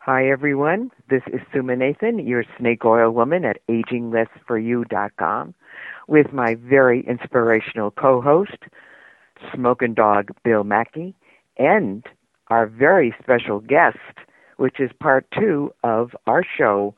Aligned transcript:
Hi, 0.05 0.27
everyone. 0.27 0.91
This 1.09 1.21
is 1.27 1.39
Suma 1.53 1.77
Nathan, 1.77 2.20
your 2.27 2.44
snake 2.59 2.84
oil 2.84 3.11
woman 3.11 3.45
at 3.45 3.66
aginglessforyou.com, 3.70 5.55
with 6.09 6.34
my 6.34 6.55
very 6.55 7.07
inspirational 7.07 7.89
co 7.89 8.20
host, 8.20 8.58
Smoking 9.55 9.94
Dog 9.94 10.31
Bill 10.44 10.66
Mackey, 10.66 11.16
and 11.58 12.03
our 12.49 12.67
very 12.67 13.16
special 13.23 13.61
guest, 13.61 13.95
which 14.58 14.81
is 14.81 14.91
part 14.99 15.25
two 15.39 15.73
of 15.85 16.13
our 16.27 16.44
show 16.58 16.94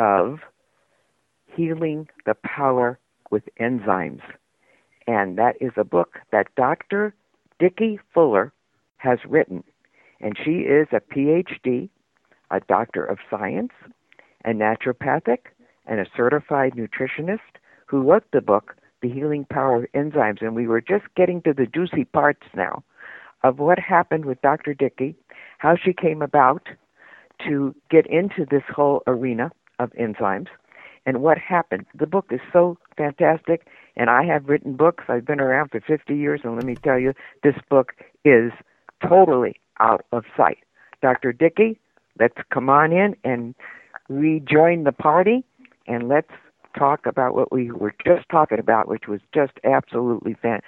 of 0.00 0.40
Healing 1.46 2.08
the 2.26 2.34
Power 2.44 2.98
with 3.30 3.44
Enzymes. 3.60 4.22
And 5.06 5.38
that 5.38 5.54
is 5.60 5.70
a 5.76 5.84
book 5.84 6.18
that 6.32 6.52
Dr. 6.56 7.14
Dickie 7.60 8.00
Fuller 8.12 8.52
has 8.96 9.20
written. 9.24 9.62
And 10.20 10.36
she 10.42 10.60
is 10.60 10.88
a 10.92 11.00
PhD, 11.00 11.88
a 12.50 12.60
doctor 12.68 13.04
of 13.04 13.18
science, 13.30 13.72
a 14.44 14.50
naturopathic, 14.50 15.38
and 15.86 16.00
a 16.00 16.06
certified 16.16 16.74
nutritionist 16.74 17.38
who 17.86 18.02
wrote 18.02 18.24
the 18.32 18.40
book, 18.40 18.76
The 19.00 19.10
Healing 19.10 19.46
Power 19.50 19.84
of 19.84 19.92
Enzymes. 19.92 20.42
And 20.42 20.54
we 20.54 20.66
were 20.66 20.80
just 20.80 21.04
getting 21.16 21.40
to 21.42 21.52
the 21.52 21.66
juicy 21.66 22.04
parts 22.04 22.46
now 22.54 22.82
of 23.42 23.58
what 23.58 23.78
happened 23.78 24.24
with 24.24 24.42
Dr. 24.42 24.74
Dickey, 24.74 25.14
how 25.58 25.76
she 25.76 25.92
came 25.92 26.22
about 26.22 26.68
to 27.46 27.74
get 27.90 28.06
into 28.06 28.44
this 28.50 28.64
whole 28.74 29.02
arena 29.06 29.50
of 29.78 29.92
enzymes, 29.92 30.48
and 31.06 31.22
what 31.22 31.38
happened. 31.38 31.86
The 31.94 32.06
book 32.06 32.26
is 32.30 32.40
so 32.52 32.76
fantastic, 32.96 33.66
and 33.96 34.10
I 34.10 34.24
have 34.24 34.48
written 34.48 34.74
books. 34.74 35.04
I've 35.08 35.24
been 35.24 35.40
around 35.40 35.70
for 35.70 35.80
50 35.80 36.16
years, 36.16 36.40
and 36.42 36.56
let 36.56 36.64
me 36.64 36.74
tell 36.74 36.98
you, 36.98 37.14
this 37.42 37.54
book 37.70 37.92
is 38.24 38.50
totally 39.08 39.60
out 39.80 40.04
of 40.12 40.24
sight. 40.36 40.58
Dr. 41.02 41.32
Dickey, 41.32 41.78
let's 42.18 42.36
come 42.52 42.68
on 42.68 42.92
in 42.92 43.16
and 43.24 43.54
rejoin 44.08 44.84
the 44.84 44.92
party 44.92 45.44
and 45.86 46.08
let's 46.08 46.30
talk 46.76 47.06
about 47.06 47.34
what 47.34 47.52
we 47.52 47.70
were 47.70 47.94
just 48.04 48.28
talking 48.30 48.58
about, 48.58 48.88
which 48.88 49.08
was 49.08 49.20
just 49.32 49.52
absolutely 49.64 50.34
fan- 50.34 50.62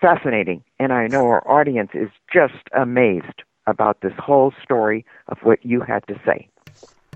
fascinating. 0.00 0.62
And 0.78 0.92
I 0.92 1.06
know 1.06 1.26
our 1.26 1.48
audience 1.48 1.90
is 1.94 2.10
just 2.32 2.68
amazed 2.76 3.42
about 3.66 4.00
this 4.00 4.12
whole 4.18 4.52
story 4.62 5.04
of 5.28 5.38
what 5.42 5.64
you 5.64 5.80
had 5.80 6.06
to 6.08 6.20
say. 6.24 6.48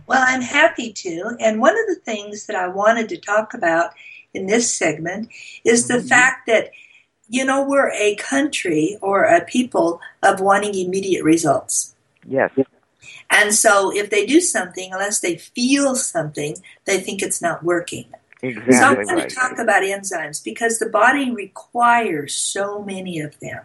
Well, 0.07 0.25
I'm 0.27 0.43
happy 0.43 0.93
to. 0.93 1.37
And 1.41 1.61
one 1.61 1.73
of 1.79 1.87
the 1.87 2.01
things 2.05 2.47
that 2.47 2.57
I 2.57 2.69
wanted 2.69 3.09
to 3.09 3.17
talk 3.17 3.55
about 3.55 3.91
in 4.35 4.47
this 4.47 4.73
segment 4.73 5.31
is 5.65 5.89
the 5.89 5.95
mm-hmm. 5.95 6.09
fact 6.09 6.47
that 6.47 6.71
you 7.29 7.45
know, 7.45 7.67
we're 7.67 7.91
a 7.93 8.17
country 8.17 8.99
or 9.01 9.25
a 9.25 9.45
people 9.45 10.01
of 10.23 10.41
wanting 10.41 10.75
immediate 10.75 11.25
results. 11.25 11.95
Yes. 12.27 12.51
And 13.31 13.55
so 13.55 13.95
if 13.95 14.11
they 14.11 14.27
do 14.27 14.41
something, 14.41 14.93
unless 14.93 15.21
they 15.21 15.37
feel 15.37 15.97
something, 15.97 16.57
they 16.85 17.01
think 17.01 17.23
it's 17.23 17.43
not 17.43 17.65
working. 17.65 18.07
Exactly. 18.43 18.75
So 18.75 18.85
I'm 18.85 18.95
going 18.95 19.09
right. 19.09 19.29
to 19.29 19.35
talk 19.35 19.59
about 19.59 19.83
enzymes 19.83 20.45
because 20.45 20.79
the 20.79 20.89
body 20.89 21.31
requires 21.31 22.35
so 22.35 22.83
many 22.83 23.21
of 23.21 23.39
them. 23.41 23.65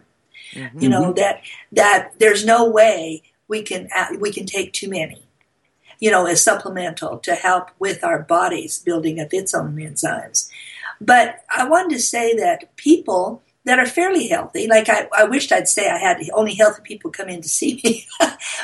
Mm-hmm. 0.54 0.80
You 0.80 0.90
know 0.90 1.14
that 1.14 1.42
that 1.74 2.14
there's 2.18 2.44
no 2.44 2.68
way 2.68 3.22
we 3.48 3.62
can 3.62 3.90
we 4.20 4.32
can 4.32 4.46
take 4.46 4.74
too 4.74 4.90
many. 4.90 5.22
You 6.00 6.12
know, 6.12 6.26
as 6.26 6.42
supplemental 6.42 7.18
to 7.20 7.36
help 7.36 7.72
with 7.78 8.04
our 8.06 8.20
bodies 8.20 8.80
building 8.80 9.20
up 9.20 9.34
its 9.34 9.54
own 9.54 9.76
enzymes. 9.76 10.50
But 11.02 11.44
I 11.54 11.68
wanted 11.68 11.96
to 11.96 12.02
say 12.02 12.36
that 12.38 12.76
people 12.78 13.42
that 13.70 13.78
are 13.78 13.86
fairly 13.86 14.28
healthy. 14.28 14.66
Like 14.66 14.90
I, 14.90 15.08
I 15.16 15.26
wished 15.26 15.52
I'd 15.52 15.68
say 15.68 15.88
I 15.88 16.00
had 16.00 16.18
only 16.34 16.56
healthy 16.56 16.82
people 16.84 17.12
come 17.12 17.30
in 17.30 17.40
to 17.42 17.48
see 17.48 17.80
me, 17.84 18.08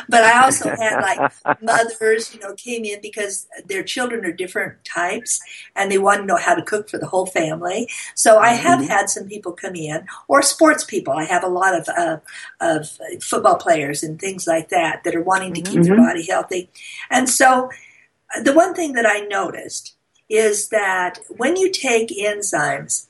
but 0.09 0.23
I 0.23 0.43
also 0.43 0.67
had 0.69 0.99
like 0.99 1.31
mothers, 1.61 2.33
you 2.33 2.39
know, 2.39 2.55
came 2.55 2.83
in 2.85 3.01
because 3.01 3.47
their 3.67 3.83
children 3.83 4.25
are 4.25 4.31
different 4.31 4.83
types 4.83 5.39
and 5.75 5.91
they 5.91 5.99
want 5.99 6.21
to 6.21 6.25
know 6.25 6.38
how 6.38 6.55
to 6.55 6.63
cook 6.63 6.89
for 6.89 6.97
the 6.97 7.05
whole 7.05 7.27
family. 7.27 7.88
So 8.15 8.39
I 8.39 8.53
have 8.53 8.79
mm-hmm. 8.79 8.88
had 8.88 9.11
some 9.11 9.27
people 9.27 9.51
come 9.51 9.75
in, 9.75 10.07
or 10.27 10.41
sports 10.41 10.83
people. 10.83 11.13
I 11.13 11.25
have 11.25 11.44
a 11.44 11.47
lot 11.47 11.79
of 11.79 11.88
uh, 11.89 12.17
of 12.59 12.89
football 13.21 13.57
players 13.57 14.01
and 14.01 14.19
things 14.19 14.47
like 14.47 14.69
that 14.69 15.03
that 15.03 15.15
are 15.15 15.21
wanting 15.21 15.53
to 15.53 15.61
keep 15.61 15.81
mm-hmm. 15.81 15.83
their 15.83 15.97
body 15.97 16.25
healthy, 16.25 16.71
and 17.11 17.29
so 17.29 17.69
the 18.41 18.53
one 18.53 18.73
thing 18.73 18.94
that 18.94 19.05
I 19.05 19.19
noticed 19.19 19.95
is 20.29 20.69
that 20.69 21.19
when 21.29 21.55
you 21.57 21.71
take 21.71 22.09
enzymes 22.09 23.05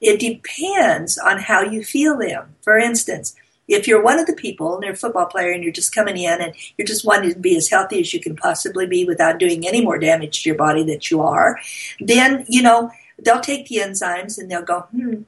it 0.00 0.20
depends 0.20 1.18
on 1.18 1.38
how 1.38 1.62
you 1.62 1.84
feel 1.84 2.18
them. 2.18 2.54
For 2.62 2.78
instance, 2.78 3.34
if 3.68 3.88
you're 3.88 4.02
one 4.02 4.18
of 4.18 4.26
the 4.26 4.34
people 4.34 4.74
and 4.74 4.84
you're 4.84 4.92
a 4.92 4.96
football 4.96 5.26
player 5.26 5.50
and 5.50 5.62
you're 5.62 5.72
just 5.72 5.94
coming 5.94 6.16
in 6.16 6.40
and 6.40 6.54
you're 6.76 6.86
just 6.86 7.04
wanting 7.04 7.32
to 7.32 7.38
be 7.38 7.56
as 7.56 7.68
healthy 7.68 8.00
as 8.00 8.14
you 8.14 8.20
can 8.20 8.36
possibly 8.36 8.86
be 8.86 9.04
without 9.04 9.38
doing 9.38 9.66
any 9.66 9.82
more 9.82 9.98
damage 9.98 10.42
to 10.42 10.48
your 10.48 10.58
body 10.58 10.84
that 10.84 11.10
you 11.10 11.20
are, 11.20 11.58
then, 12.00 12.44
you 12.48 12.62
know, 12.62 12.90
they'll 13.24 13.40
take 13.40 13.66
the 13.66 13.76
enzymes 13.76 14.38
and 14.38 14.50
they'll 14.50 14.62
go, 14.62 14.80
hmm, 14.92 15.22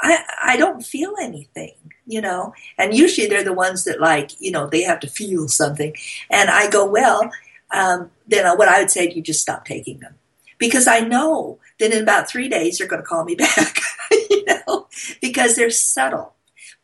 I, 0.00 0.24
I 0.42 0.56
don't 0.56 0.84
feel 0.84 1.14
anything, 1.20 1.74
you 2.06 2.20
know. 2.20 2.52
And 2.78 2.96
usually 2.96 3.28
they're 3.28 3.44
the 3.44 3.52
ones 3.52 3.84
that 3.84 4.00
like, 4.00 4.32
you 4.40 4.50
know, 4.50 4.66
they 4.66 4.82
have 4.82 5.00
to 5.00 5.06
feel 5.06 5.48
something. 5.48 5.94
And 6.30 6.50
I 6.50 6.68
go, 6.70 6.84
well, 6.84 7.30
um, 7.70 8.10
then 8.26 8.46
what 8.56 8.68
I 8.68 8.80
would 8.80 8.90
say 8.90 9.10
you, 9.10 9.22
just 9.22 9.40
stop 9.40 9.64
taking 9.64 10.00
them 10.00 10.14
because 10.58 10.86
I 10.86 11.00
know 11.00 11.58
that 11.78 11.92
in 11.92 12.02
about 12.02 12.28
three 12.28 12.48
days 12.48 12.78
they're 12.78 12.88
going 12.88 13.02
to 13.02 13.06
call 13.06 13.24
me 13.24 13.34
back, 13.36 13.80
you 14.10 14.44
know, 14.44 14.88
because 15.20 15.56
they're 15.56 15.70
subtle. 15.70 16.34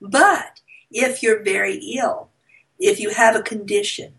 But 0.01 0.61
if 0.91 1.23
you're 1.23 1.43
very 1.43 1.77
ill, 1.77 2.29
if 2.79 3.01
you 3.01 3.11
have 3.11 3.37
a 3.37 3.43
condition, 3.43 4.15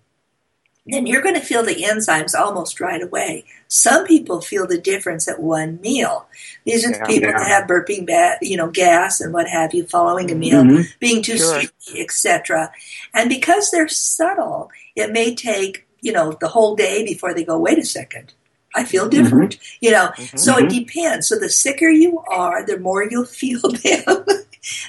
then 0.86 1.06
you're 1.06 1.22
going 1.22 1.36
to 1.36 1.42
feel 1.42 1.64
the 1.64 1.76
enzymes 1.76 2.38
almost 2.38 2.82
right 2.82 3.04
away. 3.04 3.46
Some 3.68 4.06
people 4.06 4.42
feel 4.42 4.66
the 4.66 4.80
difference 4.80 5.28
at 5.28 5.40
one 5.40 5.80
meal. 5.80 6.28
These 6.66 6.86
are 6.86 6.92
yeah, 6.92 7.06
people 7.06 7.30
yeah. 7.30 7.38
that 7.38 7.48
have 7.48 7.68
burping, 7.68 8.06
bad, 8.06 8.40
you 8.42 8.58
know, 8.58 8.70
gas 8.70 9.22
and 9.22 9.32
what 9.32 9.48
have 9.48 9.74
you, 9.74 9.86
following 9.86 10.32
a 10.32 10.36
meal, 10.36 10.64
mm-hmm. 10.64 10.82
being 11.00 11.22
too 11.22 11.38
sure. 11.38 11.62
streaky, 11.62 12.02
etc. 12.02 12.72
And 13.14 13.30
because 13.30 13.70
they're 13.70 13.88
subtle, 13.88 14.72
it 14.96 15.12
may 15.12 15.36
take 15.36 15.88
you 16.02 16.12
know 16.12 16.34
the 16.42 16.48
whole 16.48 16.76
day 16.76 17.06
before 17.06 17.34
they 17.34 17.46
go. 17.46 17.58
Wait 17.58 17.78
a 17.78 17.86
second, 17.86 18.34
I 18.76 18.84
feel 18.84 19.10
mm-hmm. 19.10 19.24
different, 19.24 19.56
mm-hmm. 19.58 19.86
you 19.86 19.92
know. 19.92 20.12
Mm-hmm. 20.16 20.38
So 20.38 20.58
it 20.58 20.70
depends. 20.70 21.28
So 21.28 21.38
the 21.38 21.50
sicker 21.50 21.90
you 21.90 22.20
are, 22.28 22.66
the 22.66 22.80
more 22.80 23.04
you'll 23.04 23.26
feel 23.26 23.62
them. 23.62 24.26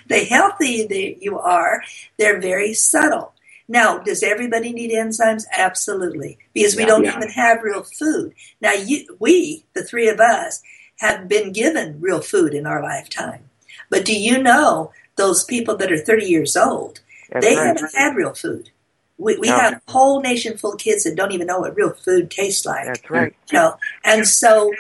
the 0.07 0.27
healthier 0.29 1.15
you 1.21 1.39
are, 1.39 1.83
they're 2.19 2.41
very 2.41 2.75
subtle. 2.75 3.33
Now, 3.69 3.99
does 3.99 4.23
everybody 4.23 4.73
need 4.73 4.91
enzymes? 4.91 5.45
Absolutely, 5.57 6.39
because 6.53 6.77
we 6.77 6.83
yeah, 6.83 6.89
don't 6.89 7.05
yeah. 7.05 7.17
even 7.17 7.31
have 7.31 7.63
real 7.63 7.83
food. 7.83 8.35
Now, 8.61 8.73
you, 8.73 9.17
we, 9.19 9.65
the 9.75 9.85
three 9.85 10.09
of 10.09 10.21
us, 10.21 10.63
have 11.03 11.29
been 11.29 11.53
given 11.53 12.01
real 12.01 12.21
food 12.21 12.55
in 12.55 12.67
our 12.67 12.81
lifetime. 12.81 13.51
But 13.91 14.05
do 14.05 14.19
you 14.19 14.41
know 14.41 14.93
those 15.17 15.43
people 15.43 15.77
that 15.79 15.91
are 15.91 15.99
30 15.99 16.27
years 16.27 16.57
old? 16.57 17.01
That's 17.31 17.45
they 17.45 17.57
right. 17.57 17.67
haven't 17.67 17.95
had 17.95 18.15
real 18.15 18.35
food. 18.35 18.71
We, 19.19 19.37
we 19.39 19.49
no. 19.49 19.59
have 19.59 19.75
a 19.87 19.91
whole 19.91 20.21
nation 20.21 20.59
full 20.59 20.73
of 20.73 20.81
kids 20.81 21.05
that 21.05 21.17
don't 21.17 21.33
even 21.33 21.47
know 21.47 21.61
what 21.61 21.77
real 21.77 21.93
food 21.93 22.31
tastes 22.31 22.67
like. 22.67 22.87
That's 22.87 23.11
right. 23.11 23.35
You 23.51 23.59
know? 23.59 23.77
And 24.05 24.27
so 24.27 24.73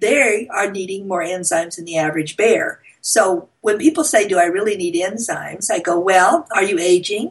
they 0.00 0.48
are 0.48 0.70
needing 0.70 1.08
more 1.08 1.22
enzymes 1.22 1.76
than 1.76 1.84
the 1.84 1.96
average 1.96 2.36
bear. 2.36 2.80
So 3.00 3.48
when 3.60 3.78
people 3.78 4.04
say, 4.04 4.26
Do 4.26 4.38
I 4.38 4.44
really 4.44 4.76
need 4.76 4.94
enzymes? 4.94 5.70
I 5.70 5.78
go, 5.78 5.98
Well, 5.98 6.46
are 6.54 6.64
you 6.64 6.78
aging? 6.78 7.30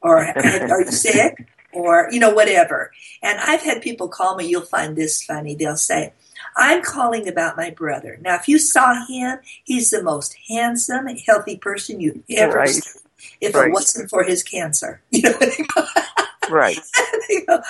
Or 0.00 0.18
are 0.18 0.80
you 0.82 0.90
sick? 0.90 1.46
Or, 1.72 2.08
you 2.10 2.20
know, 2.20 2.30
whatever. 2.30 2.92
And 3.22 3.38
I've 3.40 3.62
had 3.62 3.82
people 3.82 4.08
call 4.08 4.36
me, 4.36 4.46
you'll 4.46 4.62
find 4.62 4.96
this 4.96 5.24
funny. 5.24 5.54
They'll 5.54 5.76
say, 5.76 6.12
I'm 6.56 6.82
calling 6.82 7.26
about 7.26 7.56
my 7.56 7.70
brother. 7.70 8.18
Now, 8.20 8.36
if 8.36 8.48
you 8.48 8.58
saw 8.58 9.06
him, 9.06 9.38
he's 9.64 9.90
the 9.90 10.02
most 10.02 10.36
handsome, 10.48 11.06
healthy 11.26 11.56
person 11.56 12.00
you've 12.00 12.22
ever 12.30 12.58
right. 12.58 12.68
seen 12.68 13.02
if 13.44 13.54
right. 13.54 13.68
it 13.68 13.72
wasn't 13.72 14.10
for 14.10 14.24
his 14.24 14.42
cancer. 14.42 15.00
You 15.10 15.22
know 15.22 15.86
right. 16.50 16.78
go, 17.46 17.60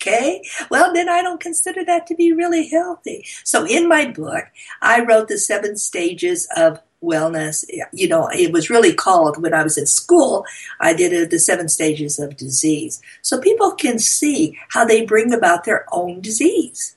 okay, 0.00 0.42
well, 0.70 0.92
then 0.92 1.08
I 1.08 1.22
don't 1.22 1.40
consider 1.40 1.84
that 1.84 2.06
to 2.08 2.14
be 2.14 2.32
really 2.32 2.68
healthy. 2.68 3.26
So 3.44 3.66
in 3.66 3.88
my 3.88 4.06
book, 4.10 4.44
I 4.80 5.04
wrote 5.04 5.28
the 5.28 5.38
seven 5.38 5.76
stages 5.76 6.48
of 6.56 6.80
wellness. 7.02 7.64
You 7.92 8.08
know, 8.08 8.28
it 8.32 8.52
was 8.52 8.70
really 8.70 8.94
called 8.94 9.42
when 9.42 9.54
I 9.54 9.62
was 9.62 9.78
in 9.78 9.86
school. 9.86 10.44
I 10.80 10.94
did 10.94 11.12
it, 11.12 11.30
the 11.30 11.38
seven 11.38 11.68
stages 11.68 12.18
of 12.18 12.36
disease, 12.36 13.00
so 13.22 13.40
people 13.40 13.72
can 13.72 13.98
see 13.98 14.58
how 14.70 14.84
they 14.84 15.04
bring 15.04 15.32
about 15.32 15.64
their 15.64 15.86
own 15.92 16.20
disease. 16.20 16.96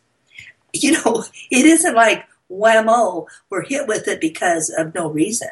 You 0.74 0.94
know, 0.94 1.26
it 1.52 1.66
isn't 1.66 1.96
like 1.96 2.26
whammo, 2.50 3.26
we're 3.50 3.64
hit 3.64 3.88
with 3.88 4.08
it 4.08 4.22
because 4.22 4.70
of 4.70 4.94
no 4.94 5.10
reason. 5.10 5.50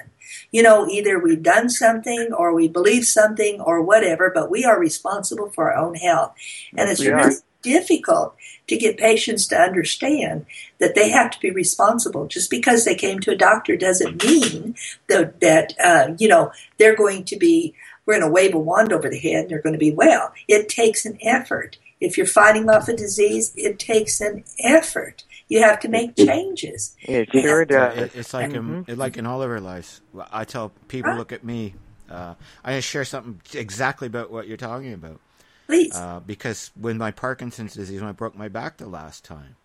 You 0.54 0.62
know, 0.62 0.88
either 0.88 1.20
we've 1.20 1.44
done 1.44 1.70
something 1.70 2.32
or 2.32 2.54
we 2.54 2.68
believe 2.70 3.06
something 3.06 3.60
or 3.60 3.82
whatever, 3.82 4.32
but 4.34 4.50
we 4.50 4.64
are 4.64 4.80
responsible 4.80 5.50
for 5.50 5.74
our 5.74 5.78
own 5.78 5.96
health. 5.96 6.36
And 6.78 6.90
it's 6.90 7.04
really 7.04 7.36
difficult 7.64 8.36
to 8.68 8.78
get 8.78 8.98
patients 8.98 9.48
to 9.48 9.58
understand 9.58 10.46
that 10.80 10.94
they 10.94 11.10
have 11.10 11.32
to 11.32 11.40
be 11.40 11.50
responsible. 11.50 12.28
Just 12.28 12.52
because 12.52 12.86
they 12.86 12.94
came 12.96 13.20
to 13.22 13.32
a 13.32 13.36
doctor 13.36 13.76
doesn't 13.76 14.24
mean 14.24 14.76
that, 15.10 15.42
that 15.42 15.74
uh, 15.84 16.14
you 16.20 16.28
know, 16.28 16.52
they're 16.78 16.96
going 16.96 17.26
to 17.26 17.36
be, 17.36 17.74
we're 18.06 18.20
going 18.20 18.28
to 18.28 18.32
wave 18.32 18.54
a 18.54 18.60
wand 18.60 18.94
over 18.94 19.10
the 19.10 19.18
head 19.18 19.42
and 19.44 19.50
they're 19.50 19.62
going 19.62 19.74
to 19.74 19.80
be 19.80 19.92
well. 19.92 20.34
It 20.48 20.70
takes 20.70 21.06
an 21.06 21.18
effort. 21.22 21.78
If 22.00 22.16
you're 22.16 22.28
fighting 22.28 22.70
off 22.70 22.90
a 22.90 22.96
disease, 22.96 23.54
it 23.56 23.80
takes 23.80 24.22
an 24.22 24.44
effort. 24.60 25.24
You 25.54 25.62
have 25.62 25.82
to 25.82 25.88
make 25.88 26.16
changes. 26.16 26.96
It 27.00 27.30
sure 27.32 27.64
does. 27.64 27.96
It, 27.96 28.16
it's 28.16 28.34
like 28.34 28.50
mm-hmm. 28.50 28.90
in, 28.90 28.98
like 28.98 29.18
in 29.18 29.28
all 29.28 29.44
of 29.44 29.52
our 29.52 29.60
lives. 29.60 30.02
I 30.32 30.46
tell 30.46 30.72
people, 30.88 31.14
look 31.14 31.32
at 31.32 31.44
me. 31.44 31.76
Uh, 32.10 32.34
I 32.66 32.80
share 32.80 33.06
something 33.06 33.40
exactly 33.54 34.08
about 34.08 34.32
what 34.32 34.48
you're 34.48 34.58
talking 34.58 34.94
about. 34.94 35.20
Please. 35.68 35.96
Uh, 35.96 36.22
because 36.26 36.72
when 36.74 36.98
my 36.98 37.12
Parkinson's 37.12 37.76
disease, 37.76 38.02
when 38.02 38.10
I 38.10 38.14
broke 38.14 38.36
my 38.36 38.48
back 38.48 38.78
the 38.78 38.88
last 38.88 39.24
time, 39.26 39.56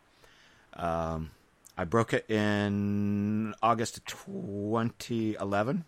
um, 0.74 1.30
I 1.78 1.84
broke 1.84 2.12
it 2.12 2.28
in 2.30 3.54
August 3.62 3.96
of 3.96 4.04
2011. 4.04 5.86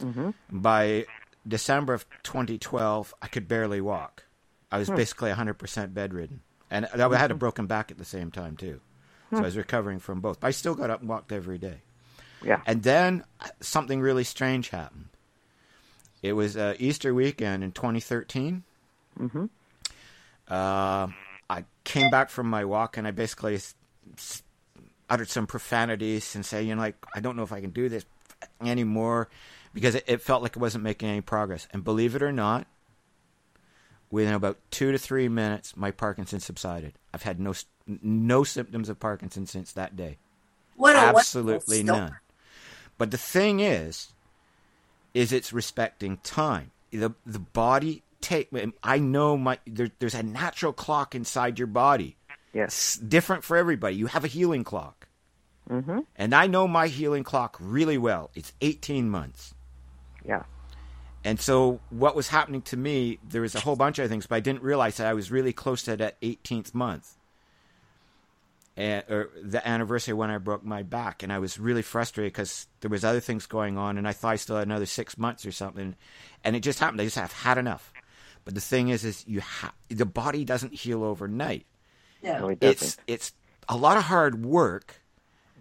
Mm-hmm. 0.00 0.30
By 0.50 1.06
December 1.46 1.94
of 1.94 2.04
2012, 2.24 3.14
I 3.22 3.28
could 3.28 3.46
barely 3.46 3.80
walk. 3.80 4.24
I 4.72 4.78
was 4.78 4.88
hmm. 4.88 4.96
basically 4.96 5.30
100% 5.30 5.94
bedridden. 5.94 6.40
And 6.68 6.86
I 6.86 6.98
had 6.98 7.00
a 7.02 7.06
mm-hmm. 7.06 7.38
broken 7.38 7.66
back 7.66 7.92
at 7.92 7.98
the 7.98 8.04
same 8.04 8.32
time, 8.32 8.56
too. 8.56 8.80
So 9.30 9.38
I 9.38 9.42
was 9.42 9.56
recovering 9.56 9.98
from 9.98 10.20
both. 10.20 10.40
But 10.40 10.48
I 10.48 10.50
still 10.52 10.74
got 10.74 10.90
up 10.90 11.00
and 11.00 11.08
walked 11.08 11.32
every 11.32 11.58
day. 11.58 11.78
Yeah. 12.44 12.60
And 12.66 12.82
then 12.82 13.24
uh, 13.40 13.48
something 13.60 14.00
really 14.00 14.24
strange 14.24 14.68
happened. 14.68 15.08
It 16.22 16.32
was 16.32 16.56
uh, 16.56 16.74
Easter 16.78 17.12
weekend 17.12 17.64
in 17.64 17.72
2013. 17.72 18.62
Mm-hmm. 19.18 19.44
Uh, 20.48 21.08
I 21.48 21.64
came 21.84 22.10
back 22.10 22.30
from 22.30 22.48
my 22.48 22.64
walk 22.64 22.96
and 22.96 23.06
I 23.06 23.10
basically 23.10 23.58
uttered 25.08 25.28
some 25.28 25.46
profanities 25.46 26.34
and 26.34 26.44
say, 26.44 26.62
you 26.62 26.74
know, 26.74 26.80
like, 26.80 26.96
I 27.14 27.20
don't 27.20 27.36
know 27.36 27.42
if 27.42 27.52
I 27.52 27.60
can 27.60 27.70
do 27.70 27.88
this 27.88 28.04
anymore 28.60 29.28
because 29.74 29.94
it, 29.94 30.04
it 30.06 30.22
felt 30.22 30.42
like 30.42 30.56
it 30.56 30.60
wasn't 30.60 30.84
making 30.84 31.08
any 31.08 31.20
progress. 31.20 31.66
And 31.72 31.84
believe 31.84 32.14
it 32.14 32.22
or 32.22 32.32
not, 32.32 32.66
within 34.10 34.34
about 34.34 34.58
two 34.70 34.92
to 34.92 34.98
three 34.98 35.28
minutes, 35.28 35.76
my 35.76 35.90
Parkinson 35.90 36.40
subsided. 36.40 36.94
I've 37.12 37.22
had 37.22 37.40
no 37.40 37.54
no 37.86 38.44
symptoms 38.44 38.88
of 38.88 38.98
Parkinson 38.98 39.46
since 39.46 39.72
that 39.72 39.96
day. 39.96 40.18
What 40.76 40.96
Absolutely 40.96 41.82
none. 41.82 42.16
But 42.98 43.10
the 43.10 43.18
thing 43.18 43.60
is, 43.60 44.12
is 45.14 45.32
it's 45.32 45.52
respecting 45.52 46.18
time. 46.18 46.70
The 46.90 47.14
the 47.24 47.38
body 47.38 48.02
take. 48.20 48.50
I 48.82 48.98
know 48.98 49.36
my 49.36 49.58
there, 49.66 49.90
there's 49.98 50.14
a 50.14 50.22
natural 50.22 50.72
clock 50.72 51.14
inside 51.14 51.58
your 51.58 51.68
body. 51.68 52.16
Yes, 52.52 52.68
it's 52.68 52.96
different 52.96 53.44
for 53.44 53.56
everybody. 53.56 53.96
You 53.96 54.06
have 54.06 54.24
a 54.24 54.28
healing 54.28 54.64
clock, 54.64 55.08
mm-hmm. 55.68 56.00
and 56.16 56.34
I 56.34 56.46
know 56.46 56.66
my 56.66 56.86
healing 56.86 57.24
clock 57.24 57.56
really 57.60 57.98
well. 57.98 58.30
It's 58.34 58.52
18 58.60 59.10
months. 59.10 59.54
Yeah. 60.24 60.44
And 61.26 61.40
so, 61.40 61.80
what 61.90 62.14
was 62.14 62.28
happening 62.28 62.62
to 62.62 62.76
me, 62.76 63.18
there 63.28 63.42
was 63.42 63.56
a 63.56 63.60
whole 63.60 63.74
bunch 63.74 63.98
of 63.98 64.08
things, 64.08 64.28
but 64.28 64.36
I 64.36 64.40
didn't 64.40 64.62
realize 64.62 64.98
that 64.98 65.08
I 65.08 65.12
was 65.12 65.28
really 65.28 65.52
close 65.52 65.82
to 65.82 65.96
that 65.96 66.20
18th 66.20 66.72
month 66.72 67.16
and, 68.76 69.02
or 69.10 69.30
the 69.42 69.66
anniversary 69.66 70.14
when 70.14 70.30
I 70.30 70.38
broke 70.38 70.64
my 70.64 70.84
back, 70.84 71.24
and 71.24 71.32
I 71.32 71.40
was 71.40 71.58
really 71.58 71.82
frustrated 71.82 72.32
because 72.32 72.68
there 72.80 72.92
was 72.92 73.04
other 73.04 73.18
things 73.18 73.46
going 73.46 73.76
on, 73.76 73.98
and 73.98 74.06
I 74.06 74.12
thought 74.12 74.34
I 74.34 74.36
still 74.36 74.54
had 74.54 74.68
another 74.68 74.86
six 74.86 75.18
months 75.18 75.44
or 75.44 75.50
something, 75.50 75.96
and 76.44 76.54
it 76.54 76.60
just 76.60 76.78
happened. 76.78 77.00
I 77.00 77.04
just 77.04 77.16
have 77.16 77.32
had 77.32 77.58
enough. 77.58 77.92
But 78.44 78.54
the 78.54 78.60
thing 78.60 78.90
is, 78.90 79.04
is 79.04 79.24
you 79.26 79.40
ha- 79.40 79.74
the 79.88 80.06
body 80.06 80.44
doesn't 80.44 80.74
heal 80.74 81.02
overnight. 81.02 81.66
Yeah, 82.22 82.38
no, 82.38 82.50
it 82.50 82.58
it's 82.60 82.98
it's 83.08 83.32
a 83.68 83.76
lot 83.76 83.96
of 83.96 84.04
hard 84.04 84.46
work 84.46 85.02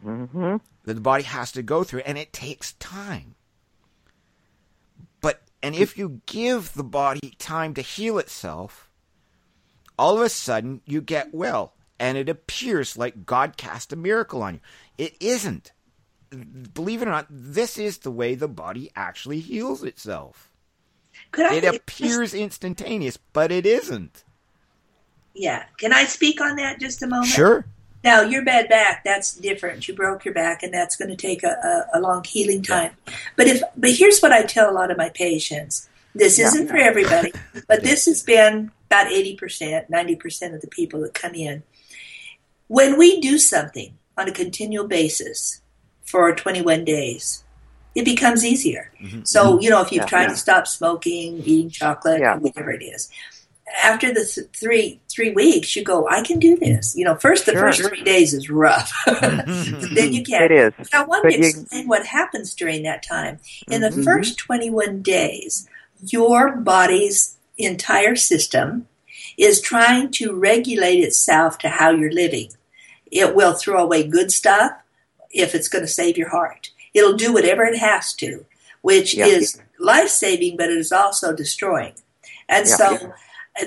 mm-hmm. 0.05 0.57
that 0.83 0.93
the 0.93 1.01
body 1.01 1.23
has 1.23 1.53
to 1.53 1.63
go 1.63 1.83
through, 1.83 2.01
and 2.01 2.19
it 2.19 2.33
takes 2.33 2.73
time. 2.73 3.33
But 5.65 5.73
and 5.73 5.81
if 5.81 5.97
you 5.97 6.21
give 6.27 6.73
the 6.73 6.83
body 6.83 7.33
time 7.39 7.73
to 7.73 7.81
heal 7.81 8.19
itself, 8.19 8.89
all 9.97 10.15
of 10.15 10.21
a 10.21 10.29
sudden 10.29 10.81
you 10.85 11.01
get 11.01 11.33
well 11.33 11.73
and 11.99 12.17
it 12.17 12.29
appears 12.29 12.97
like 12.97 13.25
God 13.25 13.57
cast 13.57 13.91
a 13.91 13.95
miracle 13.95 14.43
on 14.43 14.55
you. 14.55 14.59
It 14.97 15.15
isn't. 15.19 15.71
Believe 16.73 17.01
it 17.01 17.07
or 17.07 17.11
not, 17.11 17.27
this 17.29 17.79
is 17.79 17.99
the 17.99 18.11
way 18.11 18.35
the 18.35 18.47
body 18.47 18.91
actually 18.95 19.39
heals 19.39 19.83
itself. 19.83 20.51
it 21.35 21.63
appears 21.63 22.33
instantaneous, 22.33 23.17
but 23.17 23.51
it 23.51 23.65
isn't. 23.65 24.23
Yeah. 25.33 25.63
Can 25.79 25.93
I 25.93 26.05
speak 26.05 26.41
on 26.41 26.57
that 26.57 26.79
just 26.79 27.01
a 27.01 27.07
moment? 27.07 27.29
Sure. 27.29 27.65
Now, 28.05 28.21
your 28.21 28.45
bad 28.45 28.69
back, 28.69 29.03
that's 29.03 29.33
different. 29.33 29.87
You 29.87 29.95
broke 29.95 30.25
your 30.25 30.33
back, 30.33 30.61
and 30.61 30.71
that's 30.71 30.95
going 30.95 31.09
to 31.09 31.15
take 31.15 31.41
a, 31.43 31.87
a, 31.93 31.97
a 31.97 31.99
long 31.99 32.23
healing 32.23 32.61
time. 32.61 32.91
Yeah. 33.07 33.13
But 33.35 33.47
if, 33.47 33.63
but 33.75 33.89
here's 33.89 34.19
what 34.19 34.31
I 34.31 34.43
tell 34.43 34.69
a 34.69 34.71
lot 34.71 34.91
of 34.91 34.97
my 34.97 35.09
patients. 35.09 35.89
This 36.13 36.37
yeah. 36.37 36.45
isn't 36.45 36.67
for 36.67 36.77
everybody, 36.77 37.33
but 37.67 37.83
this 37.83 38.05
has 38.05 38.21
been 38.21 38.71
about 38.85 39.07
80%, 39.07 39.89
90% 39.89 40.53
of 40.53 40.61
the 40.61 40.67
people 40.67 41.01
that 41.01 41.15
come 41.15 41.33
in. 41.33 41.63
When 42.67 42.97
we 42.97 43.19
do 43.19 43.39
something 43.39 43.97
on 44.17 44.29
a 44.29 44.31
continual 44.31 44.87
basis 44.87 45.61
for 46.03 46.33
21 46.33 46.85
days, 46.85 47.43
it 47.95 48.05
becomes 48.05 48.45
easier. 48.45 48.91
Mm-hmm. 49.01 49.23
So, 49.23 49.59
you 49.59 49.69
know, 49.69 49.81
if 49.81 49.91
you've 49.91 50.03
yeah, 50.03 50.07
tried 50.07 50.27
to 50.27 50.37
stop 50.37 50.67
smoking, 50.67 51.39
eating 51.39 51.69
chocolate, 51.71 52.21
whatever 52.39 52.71
it 52.71 52.83
is, 52.83 53.09
after 53.83 54.13
the 54.13 54.25
th- 54.25 54.47
three 54.53 55.01
three 55.09 55.31
weeks, 55.31 55.75
you 55.75 55.83
go, 55.83 56.07
I 56.07 56.21
can 56.21 56.39
do 56.39 56.55
this. 56.55 56.95
You 56.95 57.05
know, 57.05 57.15
first 57.15 57.45
the 57.45 57.53
sure. 57.53 57.61
first 57.61 57.83
three 57.83 58.03
days 58.03 58.33
is 58.33 58.49
rough. 58.49 58.91
then 59.05 60.13
you 60.13 60.23
can. 60.23 60.43
It 60.43 60.51
is. 60.51 60.73
I 60.93 61.03
want 61.03 61.29
to 61.29 61.37
explain 61.37 61.87
what 61.87 62.05
happens 62.05 62.53
during 62.53 62.83
that 62.83 63.03
time. 63.03 63.39
In 63.67 63.81
mm-hmm. 63.81 63.97
the 63.97 64.03
first 64.03 64.37
21 64.37 65.01
days, 65.01 65.67
your 66.01 66.55
body's 66.55 67.37
entire 67.57 68.15
system 68.15 68.87
is 69.37 69.61
trying 69.61 70.11
to 70.11 70.35
regulate 70.35 70.99
itself 70.99 71.57
to 71.59 71.69
how 71.69 71.89
you're 71.89 72.11
living. 72.11 72.51
It 73.11 73.35
will 73.35 73.53
throw 73.53 73.83
away 73.83 74.07
good 74.07 74.31
stuff 74.31 74.71
if 75.31 75.55
it's 75.55 75.67
going 75.67 75.83
to 75.83 75.91
save 75.91 76.17
your 76.17 76.29
heart. 76.29 76.71
It'll 76.93 77.17
do 77.17 77.33
whatever 77.33 77.63
it 77.63 77.77
has 77.77 78.13
to, 78.15 78.45
which 78.81 79.15
yeah. 79.15 79.25
is 79.25 79.61
life 79.79 80.09
saving, 80.09 80.57
but 80.57 80.69
it 80.69 80.77
is 80.77 80.91
also 80.91 81.35
destroying. 81.35 81.93
And 82.47 82.67
yeah. 82.67 82.75
so 82.75 83.13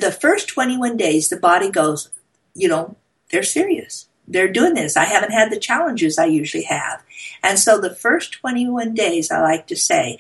the 0.01 0.13
first 0.13 0.49
21 0.49 0.97
days, 0.97 1.29
the 1.29 1.37
body 1.37 1.71
goes, 1.71 2.11
you 2.55 2.69
know, 2.69 2.97
they're 3.31 3.43
serious. 3.43 4.09
They're 4.27 4.53
doing 4.53 4.75
this. 4.75 4.97
I 4.97 5.05
haven't 5.05 5.33
had 5.33 5.51
the 5.51 5.59
challenges 5.59 6.19
I 6.19 6.27
usually 6.27 6.65
have. 6.65 7.03
And 7.43 7.59
so 7.59 7.81
the 7.81 7.95
first 7.95 8.33
21 8.33 8.95
days, 8.95 9.31
I 9.31 9.41
like 9.41 9.67
to 9.69 9.77
say, 9.77 10.19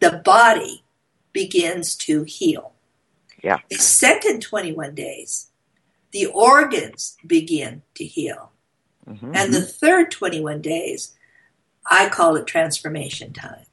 the 0.00 0.20
body 0.24 0.82
begins 1.32 1.94
to 1.96 2.24
heal. 2.24 2.72
Yeah. 3.42 3.58
The 3.70 3.76
second 3.76 4.40
21 4.40 4.94
days, 4.94 5.50
the 6.10 6.26
organs 6.26 7.16
begin 7.26 7.82
to 7.94 8.04
heal. 8.04 8.52
Mm-hmm. 9.08 9.32
And 9.34 9.52
the 9.52 9.60
third 9.60 10.10
21 10.10 10.62
days, 10.62 11.14
I 11.88 12.08
call 12.08 12.36
it 12.36 12.46
transformation 12.46 13.32
time. 13.32 13.66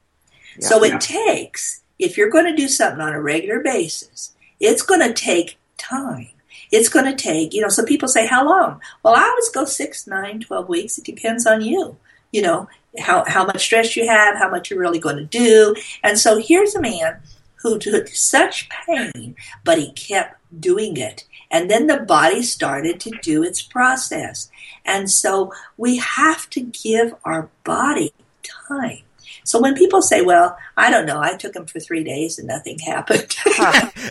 Yeah, 0.58 0.68
so 0.68 0.84
it 0.84 0.92
yeah. 0.92 0.98
takes, 0.98 1.82
if 1.98 2.16
you're 2.16 2.30
going 2.30 2.44
to 2.44 2.54
do 2.54 2.68
something 2.68 3.00
on 3.00 3.14
a 3.14 3.22
regular 3.22 3.60
basis, 3.60 4.34
it's 4.62 4.82
going 4.82 5.00
to 5.00 5.12
take 5.12 5.58
time. 5.76 6.28
It's 6.70 6.88
going 6.88 7.04
to 7.04 7.14
take, 7.14 7.52
you 7.52 7.60
know, 7.60 7.68
some 7.68 7.84
people 7.84 8.08
say, 8.08 8.26
how 8.26 8.46
long? 8.46 8.80
Well, 9.02 9.14
I 9.14 9.24
always 9.24 9.50
go 9.50 9.66
six, 9.66 10.06
nine, 10.06 10.40
12 10.40 10.68
weeks. 10.68 10.96
It 10.96 11.04
depends 11.04 11.46
on 11.46 11.60
you, 11.60 11.96
you 12.30 12.40
know, 12.40 12.68
how, 12.98 13.24
how 13.26 13.44
much 13.44 13.62
stress 13.62 13.94
you 13.96 14.06
have, 14.08 14.36
how 14.36 14.48
much 14.48 14.70
you're 14.70 14.80
really 14.80 14.98
going 14.98 15.16
to 15.16 15.24
do. 15.24 15.74
And 16.02 16.18
so 16.18 16.38
here's 16.38 16.74
a 16.74 16.80
man 16.80 17.18
who 17.56 17.78
took 17.78 18.08
such 18.08 18.68
pain, 18.86 19.36
but 19.64 19.78
he 19.78 19.92
kept 19.92 20.40
doing 20.58 20.96
it. 20.96 21.24
And 21.50 21.70
then 21.70 21.86
the 21.86 21.98
body 21.98 22.42
started 22.42 23.00
to 23.00 23.10
do 23.22 23.42
its 23.42 23.60
process. 23.60 24.50
And 24.84 25.10
so 25.10 25.52
we 25.76 25.98
have 25.98 26.48
to 26.50 26.60
give 26.60 27.14
our 27.24 27.50
body 27.64 28.14
time 28.42 29.02
So 29.44 29.60
when 29.60 29.74
people 29.74 30.02
say, 30.02 30.22
"Well, 30.22 30.56
I 30.76 30.90
don't 30.90 31.06
know, 31.06 31.20
I 31.20 31.36
took 31.36 31.52
them 31.52 31.66
for 31.66 31.80
three 31.80 32.04
days 32.04 32.38
and 32.38 32.48
nothing 32.48 32.78
happened," 32.78 33.36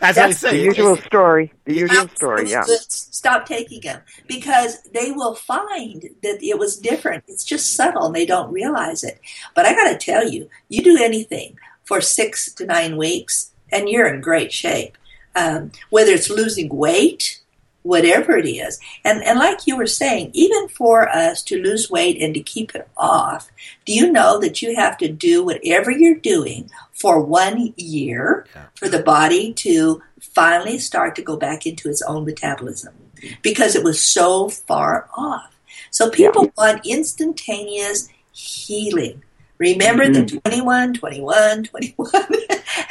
as 0.02 0.18
I 0.18 0.32
say, 0.32 0.58
the 0.58 0.64
usual 0.64 0.98
story. 0.98 1.52
The 1.66 1.76
usual 1.76 2.08
story. 2.10 2.50
Yeah. 2.50 2.64
Stop 2.64 3.46
taking 3.46 3.82
them 3.82 4.02
because 4.28 4.82
they 4.94 5.12
will 5.12 5.36
find 5.36 6.10
that 6.24 6.40
it 6.42 6.58
was 6.58 6.78
different. 6.78 7.24
It's 7.28 7.44
just 7.44 7.76
subtle, 7.76 8.08
and 8.08 8.16
they 8.16 8.26
don't 8.26 8.52
realize 8.52 9.04
it. 9.04 9.20
But 9.56 9.66
I 9.66 9.74
got 9.74 9.92
to 9.92 9.98
tell 9.98 10.28
you, 10.28 10.50
you 10.70 10.84
do 10.84 10.98
anything 11.02 11.58
for 11.84 12.02
six 12.02 12.52
to 12.54 12.66
nine 12.66 12.98
weeks, 12.98 13.52
and 13.72 13.90
you're 13.90 14.08
in 14.08 14.22
great 14.22 14.52
shape. 14.52 14.98
Um, 15.36 15.72
whether 15.90 16.12
it's 16.12 16.30
losing 16.30 16.70
weight 16.70 17.41
whatever 17.84 18.38
it 18.38 18.48
is. 18.48 18.80
And, 19.04 19.24
and 19.24 19.40
like 19.40 19.66
you 19.66 19.76
were 19.76 19.88
saying, 19.88 20.32
even 20.34 20.68
for 20.68 21.10
us 21.10 21.42
to 21.44 21.62
lose 21.62 21.90
weight 21.90 22.22
and 22.22 22.34
to 22.34 22.42
keep 22.42 22.76
it 22.76 22.88
off, 22.96 23.52
do 23.86 23.94
you 23.94 24.12
know 24.12 24.40
that 24.40 24.62
you 24.62 24.76
have 24.76 24.98
to 25.00 25.08
do 25.08 25.44
whatever 25.44 25.92
you're 25.92 26.16
doing 26.16 26.70
for 26.94 27.22
one 27.22 27.74
year 27.78 28.46
yeah. 28.56 28.66
for 28.76 28.88
the 28.88 29.02
body 29.02 29.54
to 29.54 30.02
finally 30.20 30.78
start 30.78 31.16
to 31.16 31.22
go 31.22 31.36
back 31.36 31.66
into 31.66 31.90
its 31.90 32.02
own 32.04 32.26
metabolism 32.26 32.94
because 33.42 33.76
it 33.76 33.84
was 33.84 34.02
so 34.02 34.50
far 34.50 35.10
off. 35.16 35.56
So 35.90 36.10
people 36.10 36.46
yeah. 36.46 36.52
want 36.58 36.88
instantaneous 36.88 38.10
healing. 38.32 39.24
Remember 39.58 40.06
mm-hmm. 40.06 40.26
the 40.26 40.40
21, 40.40 40.94
21, 40.96 41.64
21. 41.66 42.10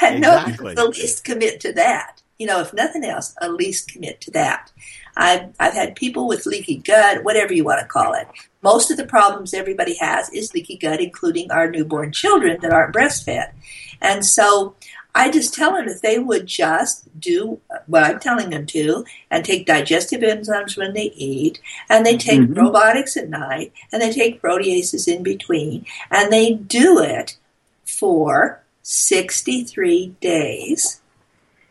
and 0.01 0.19
exactly. 0.19 0.75
no, 0.75 0.85
the 0.85 0.91
least 0.91 1.25
commit 1.25 1.61
to 1.61 1.73
that 1.73 2.20
you 2.41 2.47
know, 2.47 2.63
if 2.63 2.73
nothing 2.73 3.05
else, 3.05 3.35
at 3.43 3.53
least 3.53 3.93
commit 3.93 4.19
to 4.23 4.31
that. 4.31 4.73
I've, 5.15 5.53
I've 5.61 5.75
had 5.75 5.95
people 5.95 6.27
with 6.27 6.47
leaky 6.47 6.79
gut, 6.79 7.23
whatever 7.23 7.53
you 7.53 7.65
want 7.65 7.81
to 7.81 7.87
call 7.87 8.15
it. 8.15 8.27
Most 8.63 8.91
of 8.91 8.97
the 8.97 9.05
problems 9.05 9.53
everybody 9.53 9.95
has 9.99 10.31
is 10.31 10.55
leaky 10.55 10.79
gut, 10.79 11.03
including 11.03 11.51
our 11.51 11.71
newborn 11.71 12.13
children 12.13 12.59
that 12.63 12.73
aren't 12.73 12.95
breastfed. 12.95 13.53
And 14.01 14.25
so 14.25 14.75
I 15.15 15.31
just 15.31 15.53
tell 15.53 15.75
them 15.75 15.87
if 15.87 16.01
they 16.01 16.19
would 16.19 16.47
just 16.47 17.21
do 17.21 17.61
what 17.87 18.05
I'm 18.05 18.19
telling 18.19 18.49
them 18.49 18.65
to 18.67 19.05
and 19.31 19.45
take 19.45 19.67
digestive 19.67 20.23
enzymes 20.23 20.79
when 20.79 20.95
they 20.95 21.13
eat, 21.15 21.61
and 21.91 22.07
they 22.07 22.17
take 22.17 22.41
mm-hmm. 22.41 22.55
probiotics 22.55 23.19
at 23.19 23.29
night, 23.29 23.75
and 23.93 24.01
they 24.01 24.11
take 24.11 24.41
proteases 24.41 25.07
in 25.07 25.23
between, 25.23 25.85
and 26.11 26.33
they 26.33 26.55
do 26.55 27.01
it 27.01 27.37
for 27.85 28.63
63 28.81 30.17
days, 30.23 31.03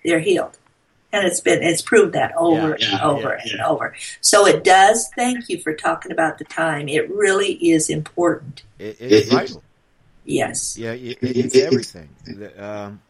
they're 0.05 0.19
healed 0.19 0.58
and 1.11 1.25
it's 1.25 1.41
been 1.41 1.63
it's 1.63 1.81
proved 1.81 2.13
that 2.13 2.33
over 2.35 2.77
yeah, 2.79 2.91
and 2.91 3.01
over 3.01 3.39
yeah, 3.45 3.51
and 3.53 3.61
over. 3.61 3.95
So 4.21 4.45
it 4.45 4.63
does. 4.63 5.09
Thank 5.15 5.49
you 5.49 5.59
for 5.59 5.73
talking 5.73 6.11
about 6.11 6.37
the 6.37 6.45
time. 6.45 6.87
It 6.87 7.09
really 7.09 7.53
is 7.53 7.89
important. 7.89 8.63
it, 8.77 8.97
it 8.99 9.11
is 9.11 9.29
vital. 9.29 9.63
Yes. 10.25 10.77
Yeah, 10.77 10.91
it, 10.91 11.17
it's 11.21 11.55
everything. 11.55 12.09
Um, 12.57 13.01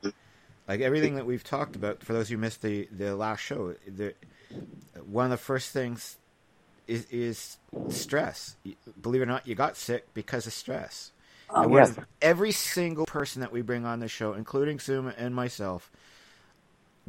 like 0.67 0.79
everything 0.81 1.15
that 1.15 1.25
we've 1.25 1.43
talked 1.43 1.75
about. 1.75 2.03
For 2.03 2.13
those 2.13 2.29
who 2.29 2.37
missed 2.37 2.61
the 2.61 2.87
the 2.95 3.15
last 3.15 3.41
show, 3.41 3.75
the, 3.87 4.13
one 5.05 5.25
of 5.25 5.31
the 5.31 5.37
first 5.37 5.71
things 5.71 6.17
is, 6.87 7.05
is 7.11 7.57
stress. 7.89 8.55
Believe 9.01 9.21
it 9.21 9.25
or 9.25 9.27
not, 9.27 9.47
you 9.47 9.55
got 9.55 9.75
sick 9.75 10.13
because 10.13 10.47
of 10.47 10.53
stress. 10.53 11.11
Oh, 11.49 11.75
yes. 11.75 11.95
Every 12.21 12.51
single 12.51 13.05
person 13.05 13.41
that 13.41 13.51
we 13.51 13.61
bring 13.61 13.85
on 13.85 13.99
the 13.99 14.07
show, 14.07 14.33
including 14.33 14.79
Suma 14.79 15.13
and 15.17 15.33
myself, 15.33 15.91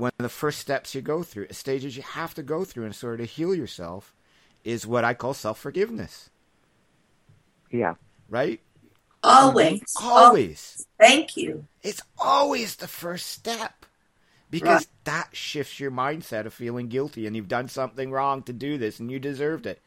one 0.00 0.12
of 0.18 0.22
the 0.22 0.28
first 0.28 0.58
steps 0.58 0.94
you 0.94 1.02
go 1.02 1.22
through, 1.22 1.48
stages 1.50 1.96
you 1.96 2.02
have 2.02 2.34
to 2.34 2.42
go 2.42 2.64
through 2.64 2.86
in 2.86 2.94
order 3.02 3.18
to 3.18 3.24
heal 3.24 3.54
yourself, 3.54 4.14
is 4.64 4.86
what 4.86 5.04
I 5.04 5.14
call 5.14 5.34
self 5.34 5.58
forgiveness. 5.58 6.30
Yeah. 7.70 7.94
Right? 8.28 8.60
Always. 9.22 9.82
Always. 10.00 10.86
Thank 10.98 11.36
you. 11.36 11.66
It's 11.82 12.02
always 12.18 12.76
the 12.76 12.88
first 12.88 13.26
step. 13.26 13.86
Because 14.50 14.80
right. 14.80 15.04
that 15.04 15.28
shifts 15.32 15.78
your 15.78 15.92
mindset 15.92 16.44
of 16.44 16.52
feeling 16.52 16.88
guilty 16.88 17.26
and 17.26 17.36
you've 17.36 17.46
done 17.46 17.68
something 17.68 18.10
wrong 18.10 18.42
to 18.44 18.52
do 18.52 18.78
this 18.78 18.98
and 18.98 19.08
you 19.10 19.20
deserved 19.20 19.64
it. 19.64 19.80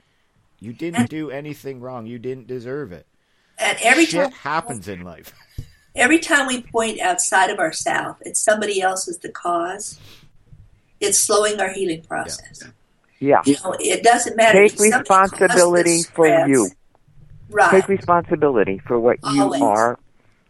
You 0.59 0.71
didn't 0.71 1.01
and, 1.01 1.09
do 1.09 1.29
anything 1.29 1.81
wrong. 1.81 2.05
You 2.05 2.17
didn't 2.17 2.47
deserve 2.47 2.93
it. 2.93 3.05
And 3.57 3.77
every 3.81 4.05
Shit 4.05 4.23
time 4.23 4.31
happens 4.31 4.87
in 4.87 5.03
life. 5.03 5.33
Every 5.95 6.19
time 6.19 6.47
we 6.47 6.61
point 6.61 6.99
outside 6.99 7.49
of 7.49 7.59
ourselves, 7.59 8.19
it's 8.25 8.39
somebody 8.39 8.81
else 8.81 9.07
is 9.07 9.19
the 9.19 9.29
cause. 9.29 9.99
It's 10.99 11.19
slowing 11.19 11.59
our 11.59 11.71
healing 11.71 12.01
process. 12.01 12.63
Yeah. 13.19 13.41
You 13.45 13.55
know, 13.63 13.75
it 13.79 14.03
doesn't 14.03 14.35
matter. 14.35 14.67
Take 14.67 14.79
responsibility 14.79 16.03
for 16.03 16.27
you. 16.47 16.69
Right. 17.49 17.71
Take 17.71 17.87
responsibility 17.87 18.79
for 18.79 18.99
what 18.99 19.19
Always. 19.23 19.59
you 19.59 19.65
are. 19.65 19.99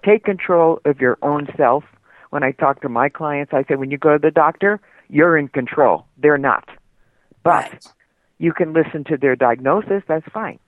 Take 0.06 0.24
control 0.24 0.80
of 0.86 1.02
your 1.02 1.18
own 1.22 1.48
self. 1.58 1.84
When 2.30 2.44
I 2.44 2.52
talk 2.52 2.82
to 2.82 2.90
my 2.90 3.10
clients, 3.10 3.54
I 3.54 3.64
say, 3.64 3.76
when 3.76 3.92
you 3.92 3.98
go 3.98 4.14
to 4.14 4.20
the 4.20 4.32
doctor, 4.32 4.80
you're 5.10 5.38
in 5.38 5.50
control. 5.50 6.06
They're 6.18 6.38
not. 6.38 6.68
But 7.44 7.72
right. 7.72 7.88
you 8.40 8.54
can 8.54 8.74
listen 8.74 9.04
to 9.06 9.18
their 9.18 9.36
diagnosis, 9.36 10.02
that's 10.08 10.26
fine. 10.34 10.60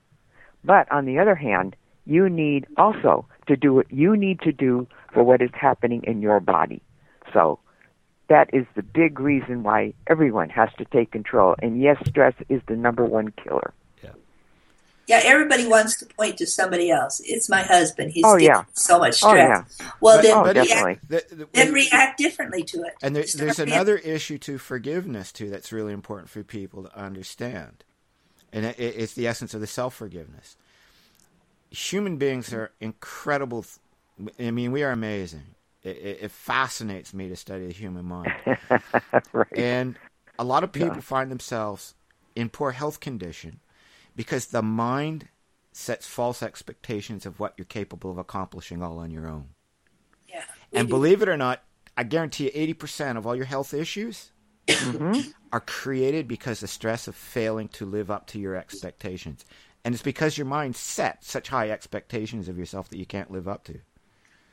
But 0.63 0.91
on 0.91 1.05
the 1.05 1.17
other 1.19 1.35
hand, 1.35 1.75
you 2.05 2.29
need 2.29 2.67
also 2.77 3.25
to 3.47 3.55
do 3.55 3.73
what 3.73 3.91
you 3.91 4.15
need 4.15 4.41
to 4.41 4.51
do 4.51 4.87
for 5.13 5.23
what 5.23 5.41
is 5.41 5.51
happening 5.53 6.03
in 6.05 6.21
your 6.21 6.39
body. 6.39 6.81
So 7.33 7.59
that 8.27 8.49
is 8.53 8.65
the 8.75 8.83
big 8.83 9.19
reason 9.19 9.63
why 9.63 9.93
everyone 10.07 10.49
has 10.49 10.69
to 10.77 10.85
take 10.85 11.11
control. 11.11 11.55
And 11.61 11.81
yes, 11.81 11.97
stress 12.07 12.33
is 12.49 12.61
the 12.67 12.75
number 12.75 13.05
one 13.05 13.31
killer. 13.31 13.73
Yeah. 14.03 14.11
Yeah, 15.07 15.21
everybody 15.23 15.67
wants 15.67 15.97
to 15.99 16.05
point 16.05 16.37
to 16.37 16.47
somebody 16.47 16.89
else. 16.89 17.21
It's 17.23 17.49
my 17.49 17.61
husband. 17.61 18.11
He's 18.11 18.25
oh, 18.25 18.37
yeah. 18.37 18.63
so 18.73 18.97
much 18.99 19.23
oh, 19.23 19.29
stress. 19.29 19.77
Oh, 19.79 19.83
yeah. 19.83 19.91
Well, 20.01 20.17
but, 20.17 20.23
then, 20.23 20.37
oh, 20.37 20.63
react, 20.63 21.09
the, 21.09 21.25
the, 21.35 21.47
then 21.53 21.73
react 21.73 22.17
differently 22.17 22.63
to 22.63 22.83
it. 22.83 22.93
And 23.01 23.15
there, 23.15 23.25
there's 23.35 23.59
another 23.59 23.97
issue 23.97 24.37
to 24.39 24.57
forgiveness, 24.57 25.31
too, 25.31 25.49
that's 25.49 25.71
really 25.71 25.93
important 25.93 26.29
for 26.29 26.43
people 26.43 26.83
to 26.83 26.97
understand. 26.97 27.83
And 28.51 28.65
it, 28.65 28.79
it's 28.79 29.13
the 29.13 29.27
essence 29.27 29.53
of 29.53 29.61
the 29.61 29.67
self 29.67 29.93
forgiveness 29.93 30.57
human 31.75 32.17
beings 32.17 32.53
are 32.53 32.71
incredible. 32.79 33.65
I 34.39 34.51
mean, 34.51 34.71
we 34.71 34.83
are 34.83 34.91
amazing. 34.91 35.43
It, 35.83 35.97
it, 35.97 36.19
it 36.23 36.31
fascinates 36.31 37.13
me 37.13 37.29
to 37.29 37.35
study 37.35 37.67
the 37.67 37.73
human 37.73 38.05
mind. 38.05 38.31
right. 39.33 39.47
And 39.55 39.97
a 40.39 40.43
lot 40.43 40.63
of 40.63 40.71
people 40.71 40.95
yeah. 40.95 41.01
find 41.01 41.29
themselves 41.29 41.93
in 42.35 42.49
poor 42.49 42.71
health 42.71 42.99
condition 42.99 43.59
because 44.15 44.47
the 44.47 44.61
mind 44.61 45.27
sets 45.71 46.07
false 46.07 46.41
expectations 46.41 47.25
of 47.25 47.39
what 47.39 47.53
you're 47.57 47.65
capable 47.65 48.09
of 48.09 48.17
accomplishing 48.17 48.81
all 48.81 48.97
on 48.97 49.11
your 49.11 49.27
own. 49.27 49.49
Yeah. 50.27 50.43
And 50.73 50.89
believe 50.89 51.21
it 51.21 51.29
or 51.29 51.37
not, 51.37 51.63
I 51.97 52.03
guarantee 52.03 52.45
you 52.45 52.73
80% 52.75 53.17
of 53.17 53.27
all 53.27 53.35
your 53.35 53.45
health 53.45 53.73
issues 53.73 54.31
mm-hmm. 54.67 55.29
are 55.51 55.59
created 55.59 56.27
because 56.27 56.59
the 56.59 56.67
stress 56.67 57.07
of 57.07 57.15
failing 57.15 57.67
to 57.69 57.85
live 57.85 58.09
up 58.09 58.27
to 58.27 58.39
your 58.39 58.55
expectations. 58.55 59.45
And 59.85 59.93
it's 59.93 60.01
because 60.01 60.35
your 60.35 60.47
mind 60.47 60.75
set 60.75 61.23
such 61.23 61.49
high 61.49 61.69
expectations 61.69 62.49
of 62.49 62.57
yourself 62.57 62.89
that 62.89 62.97
you 62.97 63.05
can't 63.05 63.29
live 63.29 63.47
up 63.47 63.63
to. 63.65 63.81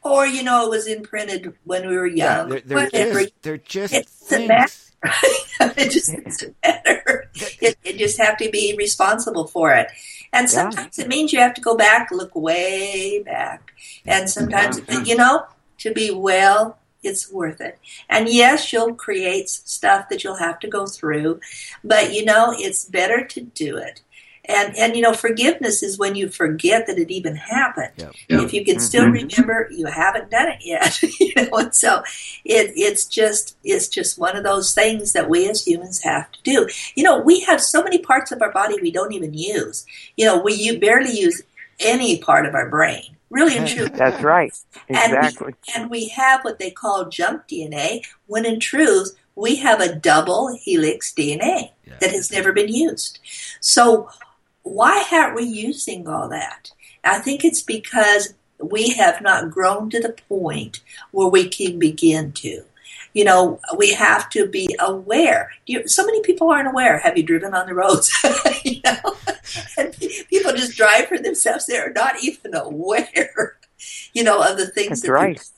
Or, 0.03 0.27
you 0.27 0.43
know, 0.43 0.67
it 0.67 0.71
was 0.71 0.87
imprinted 0.87 1.55
when 1.65 1.89
we 1.89 1.97
were 1.97 2.07
young. 2.07 2.53
Yeah, 2.53 2.61
they're, 2.67 2.91
they're 2.91 3.13
just, 3.13 3.43
they're 3.43 3.57
just 3.57 3.95
it 3.95 4.07
things. 4.09 4.93
it 5.61 5.91
just 5.91 6.13
doesn't 6.13 6.57
matter. 6.63 7.31
It, 7.35 7.79
it 7.83 7.97
just 7.97 8.19
have 8.21 8.37
to 8.37 8.51
be 8.51 8.75
responsible 8.77 9.47
for 9.47 9.73
it. 9.73 9.89
And 10.35 10.51
sometimes 10.51 10.99
yeah. 10.99 11.05
it 11.07 11.09
means 11.09 11.33
you 11.33 11.39
have 11.39 11.55
to 11.55 11.63
go 11.63 11.79
back, 11.79 12.11
look 12.11 12.35
way 12.35 13.23
back. 13.23 13.73
And 14.05 14.29
sometimes, 14.29 14.83
yeah. 14.87 15.03
you 15.03 15.17
know, 15.17 15.47
to 15.79 15.95
be 15.95 16.11
well 16.11 16.79
it's 17.03 17.33
worth 17.33 17.61
it. 17.61 17.81
And 18.09 18.29
yes, 18.29 18.73
you'll 18.73 18.95
create 18.95 19.49
stuff 19.49 20.09
that 20.09 20.23
you'll 20.23 20.37
have 20.37 20.61
to 20.61 20.69
go 20.69 20.87
through, 20.87 21.41
but 21.83 22.13
you 22.13 22.25
know, 22.25 22.55
it's 22.57 22.85
better 22.85 23.25
to 23.25 23.41
do 23.41 23.77
it 23.77 24.03
and 24.45 24.77
and 24.77 24.97
you 24.97 25.03
know, 25.03 25.13
forgiveness 25.13 25.83
is 25.83 25.99
when 25.99 26.17
you 26.17 26.29
forget 26.29 26.87
that 26.87 26.99
it 26.99 27.11
even 27.11 27.37
happened. 27.37 27.93
Yep. 27.97 28.15
Yep. 28.29 28.43
If 28.43 28.53
you 28.53 28.65
can 28.65 28.81
still 28.81 29.05
mm-hmm. 29.05 29.29
remember, 29.29 29.69
you 29.71 29.87
haven't 29.87 30.31
done 30.31 30.49
it 30.49 30.59
yet. 30.63 31.01
you 31.21 31.33
know, 31.37 31.59
and 31.59 31.75
so 31.75 32.03
it, 32.45 32.73
it's 32.75 33.05
just 33.05 33.57
it's 33.63 33.89
just 33.89 34.19
one 34.19 34.37
of 34.37 34.43
those 34.43 34.75
things 34.75 35.13
that 35.13 35.31
we 35.31 35.49
as 35.49 35.65
humans 35.65 36.03
have 36.03 36.31
to 36.33 36.43
do. 36.43 36.69
You 36.97 37.05
know, 37.05 37.21
we 37.21 37.41
have 37.41 37.61
so 37.61 37.85
many 37.85 37.99
parts 37.99 38.33
of 38.33 38.43
our 38.43 38.53
body 38.53 38.77
we 38.83 38.91
don't 38.91 39.13
even 39.13 39.33
use. 39.33 39.87
You 40.17 40.27
know, 40.27 40.43
we 40.43 40.55
you 40.55 40.81
barely 40.81 41.17
use 41.17 41.43
any 41.79 42.19
part 42.19 42.45
of 42.45 42.55
our 42.55 42.69
brain. 42.69 43.17
Really 43.31 43.57
and 43.57 43.67
truly. 43.67 43.91
That's 43.91 44.23
right. 44.23 44.53
Exactly. 44.89 45.55
And 45.75 45.77
we, 45.77 45.83
and 45.83 45.91
we 45.91 46.09
have 46.09 46.45
what 46.45 46.59
they 46.59 46.71
call 46.71 47.09
junk 47.09 47.49
DNA, 47.49 48.05
when 48.27 48.45
in 48.45 48.61
truth, 48.61 49.17
we 49.37 49.57
have 49.57 49.81
a 49.81 49.95
double 49.95 50.55
helix 50.55 51.15
DNA 51.15 51.71
yeah. 51.87 51.95
that 52.01 52.11
has 52.11 52.31
never 52.31 52.53
been 52.53 52.69
used. 52.69 53.21
So 53.61 54.11
why 54.63 55.05
aren't 55.13 55.37
we 55.37 55.45
using 55.45 56.09
all 56.09 56.29
that? 56.29 56.71
I 57.05 57.19
think 57.19 57.45
it's 57.45 57.63
because 57.63 58.35
we 58.61 58.91
have 58.91 59.21
not 59.21 59.51
grown 59.51 59.91
to 59.91 60.01
the 60.01 60.17
point 60.29 60.81
where 61.11 61.29
we 61.29 61.49
can 61.49 61.79
begin 61.79 62.33
to. 62.33 62.63
You 63.15 63.25
know, 63.25 63.61
we 63.77 63.93
have 63.93 64.31
to 64.31 64.47
be 64.47 64.75
aware. 64.79 65.51
You, 65.67 65.87
so 65.87 66.07
many 66.07 66.23
people 66.23 66.51
aren't 66.51 66.69
aware. 66.69 66.99
Have 66.99 67.17
you 67.17 67.23
driven 67.23 67.55
on 67.55 67.67
the 67.67 67.75
roads? 67.75 68.11
you 68.65 68.81
know, 68.85 69.17
and 69.77 69.95
people 70.31 70.53
just 70.53 70.77
drive 70.77 71.09
for 71.09 71.19
themselves. 71.19 71.67
They're 71.67 71.93
not 71.93 72.23
even 72.23 72.55
aware. 72.55 73.59
you 74.13 74.25
know, 74.25 74.43
of 74.43 74.57
the 74.57 74.67
things 74.67 75.03
That's 75.03 75.03
that 75.03 75.13
right. 75.13 75.51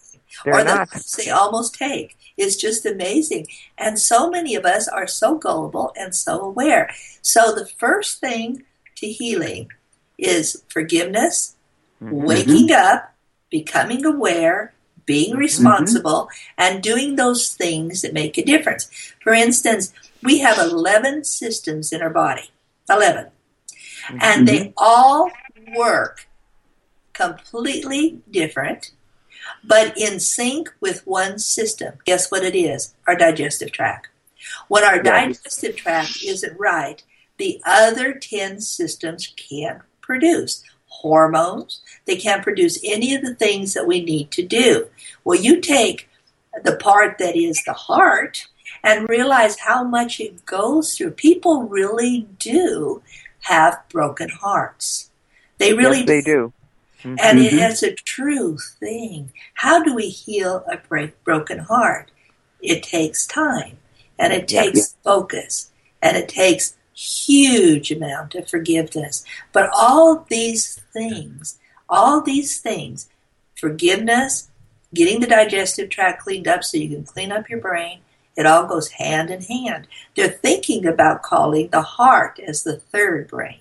or 0.47 0.65
the 0.65 1.23
they 1.25 1.31
almost 1.31 1.75
take 1.75 2.17
It's 2.37 2.57
just 2.57 2.87
amazing. 2.87 3.47
And 3.79 3.99
so 3.99 4.31
many 4.31 4.57
of 4.57 4.65
us 4.65 4.89
are 4.89 5.07
so 5.07 5.39
gullible 5.39 5.93
and 5.97 6.15
so 6.15 6.41
aware. 6.41 6.91
So 7.23 7.55
the 7.55 7.67
first 7.67 8.21
thing 8.21 8.65
to 9.05 9.13
healing 9.13 9.71
is 10.19 10.63
forgiveness, 10.69 11.57
mm-hmm. 12.03 12.25
waking 12.25 12.73
up, 12.73 13.15
becoming 13.51 14.05
aware, 14.05 14.73
being 15.07 15.33
mm-hmm. 15.33 15.41
responsible, 15.41 16.29
mm-hmm. 16.31 16.63
and 16.63 16.83
doing 16.83 17.17
those 17.17 17.53
things 17.55 18.03
that 18.03 18.13
make 18.13 18.39
a 18.39 18.45
difference. 18.45 18.89
For 19.23 19.33
instance, 19.33 19.93
we 20.23 20.39
have 20.39 20.59
11 20.59 21.25
systems 21.25 21.93
in 21.93 22.03
our 22.03 22.11
body. 22.11 22.51
11. 22.89 23.27
Mm-hmm. 23.27 24.19
And 24.21 24.49
they 24.49 24.73
all 24.77 25.31
work 25.77 26.29
completely 27.13 28.21
different 28.31 28.91
but 29.63 29.97
in 29.97 30.21
sync 30.21 30.73
with 30.81 31.07
one 31.07 31.39
system. 31.39 31.95
Guess 32.05 32.31
what 32.31 32.45
it 32.45 32.55
is? 32.55 32.95
Our 33.07 33.17
digestive 33.17 33.73
tract. 33.73 34.09
When 34.69 34.85
our 34.85 35.03
digestive 35.03 35.77
tract 35.77 36.23
isn't 36.25 36.59
right, 36.59 37.03
the 37.37 37.61
other 37.65 38.15
10 38.15 38.61
systems 38.61 39.27
can't 39.37 39.83
produce 40.01 40.63
hormones. 40.87 41.81
They 42.05 42.17
can't 42.17 42.43
produce 42.43 42.79
any 42.85 43.15
of 43.15 43.23
the 43.23 43.35
things 43.35 43.75
that 43.75 43.87
we 43.87 44.03
need 44.03 44.31
to 44.33 44.43
do. 44.43 44.89
Well, 45.25 45.39
you 45.39 45.61
take 45.61 46.09
the 46.63 46.77
part 46.77 47.19
that 47.19 47.37
is 47.37 47.63
the 47.65 47.73
heart 47.73 48.47
and 48.83 49.09
realize 49.09 49.59
how 49.61 49.83
much 49.83 50.21
it 50.21 50.47
goes 50.47 50.97
through. 50.97 51.13
People 51.13 51.65
really 51.65 52.29
do 52.39 53.03
have 53.41 53.83
broken 53.89 54.29
hearts. 54.29 55.11
They 55.59 55.75
really 55.75 55.99
yes, 55.99 56.07
they 56.07 56.21
do. 56.21 56.53
Mm-hmm. 57.03 57.17
And 57.21 57.39
it 57.39 57.53
is 57.53 57.83
a 57.83 57.95
true 57.95 58.59
thing. 58.59 59.33
How 59.55 59.83
do 59.83 59.95
we 59.95 60.09
heal 60.09 60.65
a 60.71 60.79
break, 60.79 61.23
broken 61.25 61.59
heart? 61.59 62.11
It 62.63 62.83
takes 62.83 63.27
time 63.27 63.79
and 64.19 64.33
it 64.33 64.49
takes 64.49 64.79
yeah. 64.79 64.85
focus 65.03 65.71
and 66.01 66.17
it 66.17 66.29
takes 66.29 66.77
huge 66.95 67.91
amount 67.91 68.35
of 68.35 68.49
forgiveness. 68.49 69.25
But 69.53 69.71
all 69.75 70.27
these 70.29 70.81
things, 70.93 71.59
all 71.89 72.21
these 72.21 72.61
things, 72.61 73.09
forgiveness, 73.55 74.49
getting 74.93 75.21
the 75.21 75.27
digestive 75.27 75.91
tract 75.91 76.23
cleaned 76.23 76.49
up 76.49 76.65
so 76.65 76.79
you 76.79 76.89
can 76.89 77.05
clean 77.05 77.33
up 77.33 77.49
your 77.49 77.61
brain, 77.61 78.01
it 78.37 78.47
all 78.47 78.67
goes 78.67 78.89
hand 78.91 79.31
in 79.31 79.43
hand. 79.43 79.87
They're 80.17 80.29
thinking 80.29 80.87
about 80.87 81.23
calling 81.23 81.69
the 81.69 81.83
heart 81.83 82.41
as 82.45 82.65
the 82.65 82.79
third 82.79 83.29
brain. 83.29 83.61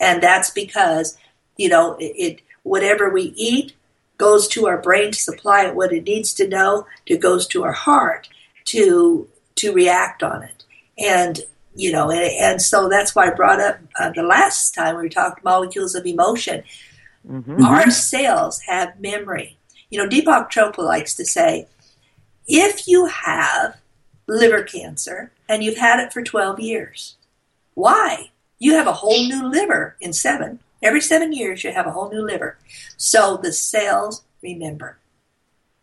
And 0.00 0.22
that's 0.22 0.50
because 0.50 1.16
you 1.56 1.68
know, 1.68 1.96
it, 1.96 2.14
it 2.16 2.40
whatever 2.62 3.10
we 3.10 3.32
eat 3.36 3.74
goes 4.18 4.46
to 4.48 4.66
our 4.66 4.78
brain 4.80 5.12
to 5.12 5.18
supply 5.18 5.66
it 5.66 5.74
what 5.74 5.92
it 5.92 6.04
needs 6.04 6.32
to 6.34 6.48
know. 6.48 6.86
To 7.06 7.16
goes 7.16 7.46
to 7.48 7.64
our 7.64 7.72
heart 7.72 8.28
to 8.66 9.28
to 9.56 9.72
react 9.72 10.22
on 10.22 10.42
it. 10.42 10.64
And 10.98 11.40
you 11.74 11.92
know, 11.92 12.10
and, 12.10 12.30
and 12.38 12.62
so 12.62 12.88
that's 12.88 13.14
why 13.14 13.28
I 13.28 13.34
brought 13.34 13.60
up 13.60 13.78
uh, 13.98 14.10
the 14.14 14.22
last 14.22 14.74
time 14.74 14.96
we 14.96 15.08
talked 15.08 15.44
molecules 15.44 15.94
of 15.94 16.06
emotion. 16.06 16.62
Mm-hmm. 17.28 17.64
Our 17.64 17.90
cells 17.90 18.60
have 18.62 19.00
memory. 19.00 19.56
You 19.90 19.98
know, 19.98 20.08
Deepak 20.08 20.50
Chopra 20.50 20.78
likes 20.78 21.14
to 21.14 21.24
say, 21.24 21.66
if 22.46 22.88
you 22.88 23.06
have 23.06 23.78
liver 24.26 24.62
cancer 24.62 25.32
and 25.48 25.62
you've 25.62 25.78
had 25.78 26.00
it 26.00 26.12
for 26.12 26.22
12 26.22 26.60
years, 26.60 27.16
why? 27.74 28.30
You 28.58 28.74
have 28.74 28.86
a 28.86 28.92
whole 28.92 29.26
new 29.26 29.48
liver 29.48 29.96
in 30.00 30.12
seven. 30.12 30.60
Every 30.82 31.00
seven 31.00 31.32
years, 31.32 31.62
you 31.64 31.72
have 31.72 31.86
a 31.86 31.92
whole 31.92 32.10
new 32.10 32.22
liver. 32.22 32.58
So 32.96 33.36
the 33.36 33.52
cells 33.52 34.22
remember. 34.42 34.98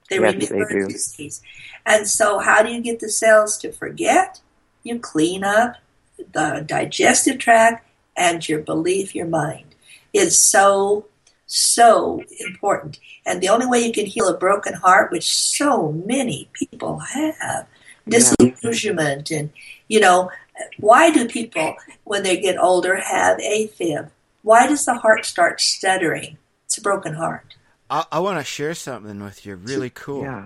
They 0.10 0.20
yes, 0.20 0.50
remember 0.50 0.88
they 0.88 0.94
disease. 0.94 1.42
And 1.86 2.08
so, 2.08 2.40
how 2.40 2.64
do 2.64 2.72
you 2.72 2.82
get 2.82 3.00
the 3.00 3.10
cells 3.10 3.58
to 3.60 3.72
forget? 3.72 4.42
You 4.84 5.00
clean 5.00 5.44
up 5.44 5.76
the 6.18 6.64
digestive 6.66 7.38
tract 7.38 7.88
and 8.16 8.48
your 8.48 8.60
belief, 8.60 9.16
your 9.16 9.28
mind. 9.28 9.76
It's 10.14 10.38
so, 10.38 11.06
so 11.46 12.24
important. 12.40 13.00
And 13.26 13.42
the 13.42 13.50
only 13.50 13.66
way 13.66 13.80
you 13.80 13.92
can 13.92 14.06
heal 14.06 14.28
a 14.28 14.38
broken 14.38 14.74
heart, 14.74 15.12
which 15.12 15.32
so 15.32 15.92
many 15.92 16.50
people 16.54 17.00
have, 17.00 17.68
disillusionment 18.08 19.30
and, 19.30 19.52
you 19.88 20.00
know, 20.00 20.32
why 20.78 21.12
do 21.12 21.28
people, 21.28 21.76
when 22.04 22.24
they 22.24 22.40
get 22.40 22.58
older, 22.58 22.96
have 22.98 23.38
AFib? 23.38 24.10
Why 24.42 24.68
does 24.68 24.86
the 24.86 24.96
heart 24.96 25.26
start 25.26 25.62
stuttering? 25.62 26.38
It's 26.66 26.78
a 26.78 26.82
broken 26.82 27.14
heart. 27.14 27.56
I, 27.90 28.06
I 28.12 28.20
want 28.20 28.40
to 28.40 28.44
share 28.44 28.74
something 28.74 29.24
with 29.24 29.46
you, 29.46 29.56
really 29.56 29.90
cool. 29.90 30.24
Yeah. 30.24 30.46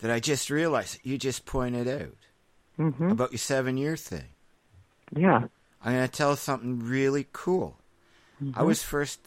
That 0.00 0.10
I 0.10 0.20
just 0.20 0.48
realized 0.48 0.98
you 1.02 1.18
just 1.18 1.44
pointed 1.44 1.88
out 1.88 2.14
mm-hmm. 2.78 3.10
about 3.10 3.32
your 3.32 3.38
seven 3.38 3.76
year 3.76 3.96
thing. 3.96 4.28
Yeah. 5.14 5.44
I'm 5.82 5.94
going 5.94 6.08
to 6.08 6.12
tell 6.12 6.36
something 6.36 6.80
really 6.80 7.26
cool. 7.32 7.78
Mm-hmm. 8.42 8.58
I 8.58 8.62
was 8.62 8.82
first 8.82 9.20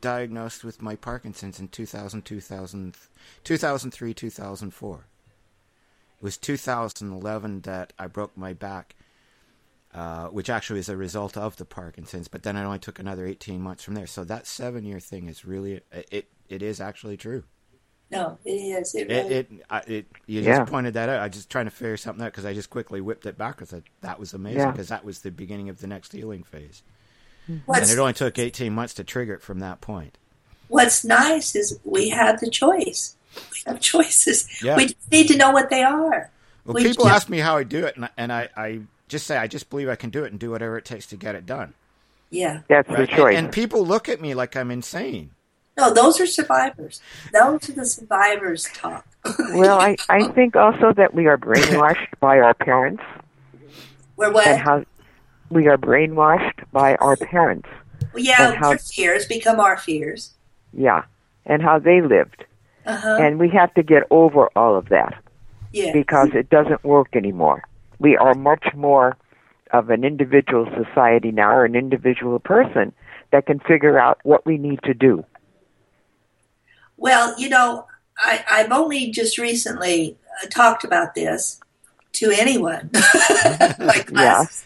diagnosed 0.00 0.64
with 0.64 0.82
my 0.82 0.96
Parkinson's 0.96 1.60
in 1.60 1.68
2000, 1.68 2.22
2000, 2.22 2.96
2003, 3.44 4.14
2004. 4.14 4.96
It 4.96 6.24
was 6.24 6.36
2011 6.36 7.60
that 7.62 7.92
I 7.98 8.06
broke 8.06 8.36
my 8.36 8.52
back 8.52 8.94
uh, 9.94 10.28
which 10.28 10.48
actually 10.48 10.80
is 10.80 10.88
a 10.88 10.96
result 10.96 11.36
of 11.36 11.56
the 11.56 11.66
Parkinson's. 11.66 12.26
But 12.26 12.42
then 12.42 12.56
it 12.56 12.62
only 12.62 12.78
took 12.78 12.98
another 12.98 13.26
18 13.26 13.60
months 13.60 13.84
from 13.84 13.94
there. 13.94 14.06
So 14.06 14.24
that 14.24 14.46
seven 14.46 14.84
year 14.84 15.00
thing 15.00 15.28
is 15.28 15.44
really 15.44 15.82
it. 15.92 16.28
It 16.48 16.62
is 16.62 16.80
actually 16.80 17.16
true. 17.16 17.44
No, 18.12 18.38
it 18.44 18.50
is. 18.50 18.94
It, 18.94 19.08
really... 19.08 19.34
it, 19.34 19.50
it, 19.50 19.64
I, 19.70 19.78
it 19.78 20.06
you 20.26 20.42
yeah. 20.42 20.58
just 20.58 20.70
pointed 20.70 20.94
that 20.94 21.08
out. 21.08 21.20
I 21.20 21.28
just 21.28 21.48
trying 21.48 21.64
to 21.64 21.70
figure 21.70 21.96
something 21.96 22.22
out 22.24 22.30
because 22.30 22.44
I 22.44 22.52
just 22.52 22.68
quickly 22.68 23.00
whipped 23.00 23.24
it 23.24 23.38
back 23.38 23.56
because 23.56 23.74
that 24.02 24.20
was 24.20 24.34
amazing 24.34 24.70
because 24.70 24.90
yeah. 24.90 24.96
that 24.96 25.04
was 25.04 25.20
the 25.20 25.30
beginning 25.30 25.70
of 25.70 25.80
the 25.80 25.86
next 25.86 26.12
healing 26.12 26.42
phase. 26.42 26.82
Hmm. 27.46 27.58
What's, 27.64 27.90
and 27.90 27.98
it 27.98 28.00
only 28.00 28.12
took 28.12 28.38
18 28.38 28.72
months 28.72 28.94
to 28.94 29.04
trigger 29.04 29.34
it 29.34 29.42
from 29.42 29.60
that 29.60 29.80
point. 29.80 30.18
What's 30.68 31.04
nice 31.04 31.56
is 31.56 31.78
we 31.84 32.10
have 32.10 32.40
the 32.40 32.50
choice. 32.50 33.16
We 33.36 33.58
have 33.66 33.80
choices. 33.80 34.46
Yeah. 34.62 34.76
We 34.76 34.94
need 35.10 35.28
to 35.28 35.36
know 35.36 35.50
what 35.50 35.70
they 35.70 35.82
are. 35.82 36.30
Well, 36.64 36.74
we 36.74 36.82
people 36.82 37.06
just... 37.06 37.14
ask 37.14 37.28
me 37.28 37.38
how 37.38 37.56
I 37.56 37.64
do 37.64 37.86
it, 37.86 37.96
and, 37.96 38.08
and 38.16 38.32
I, 38.32 38.48
I 38.56 38.80
just 39.08 39.26
say, 39.26 39.36
I 39.36 39.46
just 39.46 39.70
believe 39.70 39.88
I 39.88 39.96
can 39.96 40.10
do 40.10 40.24
it 40.24 40.30
and 40.30 40.38
do 40.38 40.50
whatever 40.50 40.76
it 40.76 40.84
takes 40.84 41.06
to 41.06 41.16
get 41.16 41.34
it 41.34 41.46
done. 41.46 41.74
Yeah. 42.30 42.60
That's 42.68 42.88
right? 42.88 43.00
the 43.00 43.06
choice. 43.06 43.36
And, 43.36 43.46
and, 43.46 43.52
people 43.52 43.84
look 43.84 44.08
at 44.08 44.20
me 44.20 44.34
like 44.34 44.56
I'm 44.56 44.70
insane. 44.70 45.30
No, 45.76 45.92
those 45.92 46.20
are 46.20 46.26
survivors. 46.26 47.00
Those 47.32 47.70
are 47.70 47.72
the 47.72 47.86
survivors 47.86 48.68
talk. 48.74 49.06
well, 49.54 49.80
I, 49.80 49.96
I 50.08 50.28
think 50.28 50.56
also 50.56 50.92
that 50.94 51.14
we 51.14 51.26
are 51.26 51.38
brainwashed 51.38 52.18
by 52.20 52.38
our 52.40 52.54
parents. 52.54 53.02
We're 54.16 54.32
what? 54.32 54.46
And 54.46 54.60
how 54.60 54.84
we 55.50 55.68
are 55.68 55.78
brainwashed 55.78 56.64
by 56.72 56.96
our 56.96 57.16
parents. 57.16 57.68
Well, 58.12 58.22
yeah, 58.22 58.54
how, 58.54 58.70
their 58.70 58.78
fears 58.78 59.26
become 59.26 59.60
our 59.60 59.76
fears. 59.76 60.32
Yeah, 60.72 61.04
and 61.46 61.62
how 61.62 61.78
they 61.78 62.00
lived. 62.02 62.44
Uh-huh. 62.84 63.18
And 63.20 63.38
we 63.38 63.48
have 63.50 63.72
to 63.74 63.82
get 63.82 64.02
over 64.10 64.48
all 64.56 64.76
of 64.76 64.88
that. 64.88 65.14
Yeah. 65.72 65.92
Because 65.92 66.30
it 66.34 66.50
doesn't 66.50 66.84
work 66.84 67.14
anymore 67.14 67.62
we 68.02 68.16
are 68.16 68.34
much 68.34 68.66
more 68.74 69.16
of 69.72 69.88
an 69.88 70.04
individual 70.04 70.66
society 70.76 71.30
now 71.30 71.50
or 71.50 71.64
an 71.64 71.76
individual 71.76 72.38
person 72.40 72.92
that 73.30 73.46
can 73.46 73.60
figure 73.60 73.98
out 73.98 74.18
what 74.24 74.44
we 74.44 74.58
need 74.58 74.80
to 74.82 74.92
do. 74.92 75.24
Well, 77.02 77.34
you 77.36 77.48
know, 77.48 77.88
I, 78.16 78.44
I've 78.48 78.70
only 78.70 79.10
just 79.10 79.36
recently 79.36 80.16
uh, 80.40 80.46
talked 80.46 80.84
about 80.84 81.16
this 81.16 81.58
to 82.12 82.30
anyone 82.30 82.90
like 83.80 84.08
yeah. 84.12 84.42
us. 84.42 84.64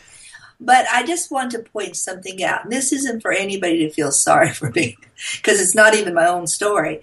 But 0.61 0.85
I 0.93 1.03
just 1.07 1.31
want 1.31 1.53
to 1.53 1.61
point 1.61 1.97
something 1.97 2.45
out. 2.45 2.65
And 2.65 2.73
this 2.73 2.93
isn't 2.93 3.23
for 3.23 3.33
anybody 3.33 3.79
to 3.79 3.91
feel 3.91 4.13
sorry 4.13 4.51
for 4.51 4.71
me 4.71 4.99
because 5.37 5.63
it's 5.63 5.75
not 5.75 5.95
even 5.95 6.13
my 6.13 6.27
own 6.27 6.47
story. 6.47 7.01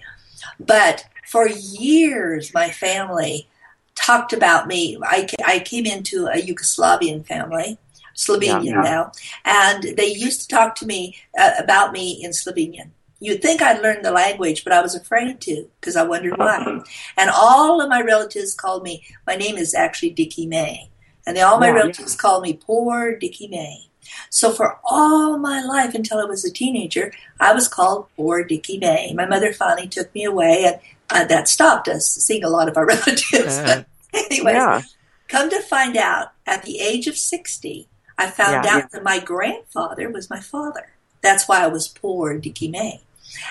But 0.60 1.04
for 1.26 1.48
years, 1.48 2.54
my 2.54 2.70
family 2.70 3.48
talked 3.96 4.32
about 4.32 4.68
me. 4.68 4.96
I, 5.02 5.26
I 5.44 5.58
came 5.58 5.84
into 5.84 6.26
a 6.26 6.40
Yugoslavian 6.40 7.26
family, 7.26 7.76
Slovenian 8.14 8.66
yeah, 8.66 8.72
yeah. 8.74 8.82
now, 8.82 9.12
and 9.44 9.82
they 9.96 10.14
used 10.14 10.42
to 10.42 10.48
talk 10.48 10.76
to 10.76 10.86
me 10.86 11.16
uh, 11.36 11.54
about 11.58 11.92
me 11.92 12.22
in 12.22 12.30
Slovenian. 12.30 12.90
You'd 13.20 13.42
think 13.42 13.62
I'd 13.62 13.82
learned 13.82 14.04
the 14.04 14.10
language, 14.10 14.64
but 14.64 14.72
I 14.72 14.82
was 14.82 14.94
afraid 14.94 15.40
to 15.42 15.68
because 15.80 15.96
I 15.96 16.02
wondered 16.02 16.36
why. 16.36 16.82
And 17.16 17.30
all 17.30 17.80
of 17.80 17.88
my 17.88 18.02
relatives 18.02 18.54
called 18.54 18.82
me, 18.82 19.04
my 19.26 19.36
name 19.36 19.56
is 19.56 19.74
actually 19.74 20.10
Dickie 20.10 20.46
May. 20.46 20.90
And 21.26 21.36
they, 21.36 21.40
all 21.40 21.58
my 21.58 21.68
yeah, 21.68 21.74
relatives 21.74 22.16
called 22.16 22.42
me 22.42 22.54
poor 22.54 23.16
Dickie 23.16 23.48
May. 23.48 23.88
So 24.30 24.52
for 24.52 24.78
all 24.84 25.38
my 25.38 25.62
life 25.62 25.94
until 25.94 26.18
I 26.18 26.24
was 26.24 26.44
a 26.44 26.52
teenager, 26.52 27.12
I 27.40 27.54
was 27.54 27.68
called 27.68 28.06
poor 28.16 28.44
Dickie 28.44 28.78
May. 28.78 29.12
My 29.14 29.26
mother 29.26 29.52
finally 29.52 29.88
took 29.88 30.14
me 30.14 30.24
away, 30.24 30.64
and 30.64 30.80
uh, 31.10 31.24
that 31.26 31.48
stopped 31.48 31.88
us 31.88 32.06
seeing 32.06 32.44
a 32.44 32.50
lot 32.50 32.68
of 32.68 32.76
our 32.76 32.86
relatives. 32.86 33.58
Uh, 33.58 33.84
anyways, 34.12 34.54
yeah. 34.54 34.82
come 35.28 35.50
to 35.50 35.62
find 35.62 35.96
out, 35.96 36.32
at 36.46 36.64
the 36.64 36.80
age 36.80 37.06
of 37.06 37.16
60, 37.16 37.88
I 38.18 38.30
found 38.30 38.64
yeah, 38.64 38.70
out 38.70 38.78
yeah. 38.78 38.86
that 38.92 39.02
my 39.02 39.18
grandfather 39.18 40.10
was 40.10 40.30
my 40.30 40.40
father. 40.40 40.92
That's 41.24 41.48
why 41.48 41.64
I 41.64 41.66
was 41.66 41.88
poor 41.88 42.38
Dickie 42.38 42.68
May. 42.68 43.00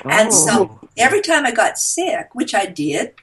Oh. 0.06 0.10
And 0.10 0.34
so 0.34 0.80
oh. 0.82 0.90
every 0.96 1.22
time 1.22 1.46
I 1.46 1.52
got 1.52 1.78
sick, 1.78 2.34
which 2.34 2.56
I 2.56 2.68
did, 2.68 3.16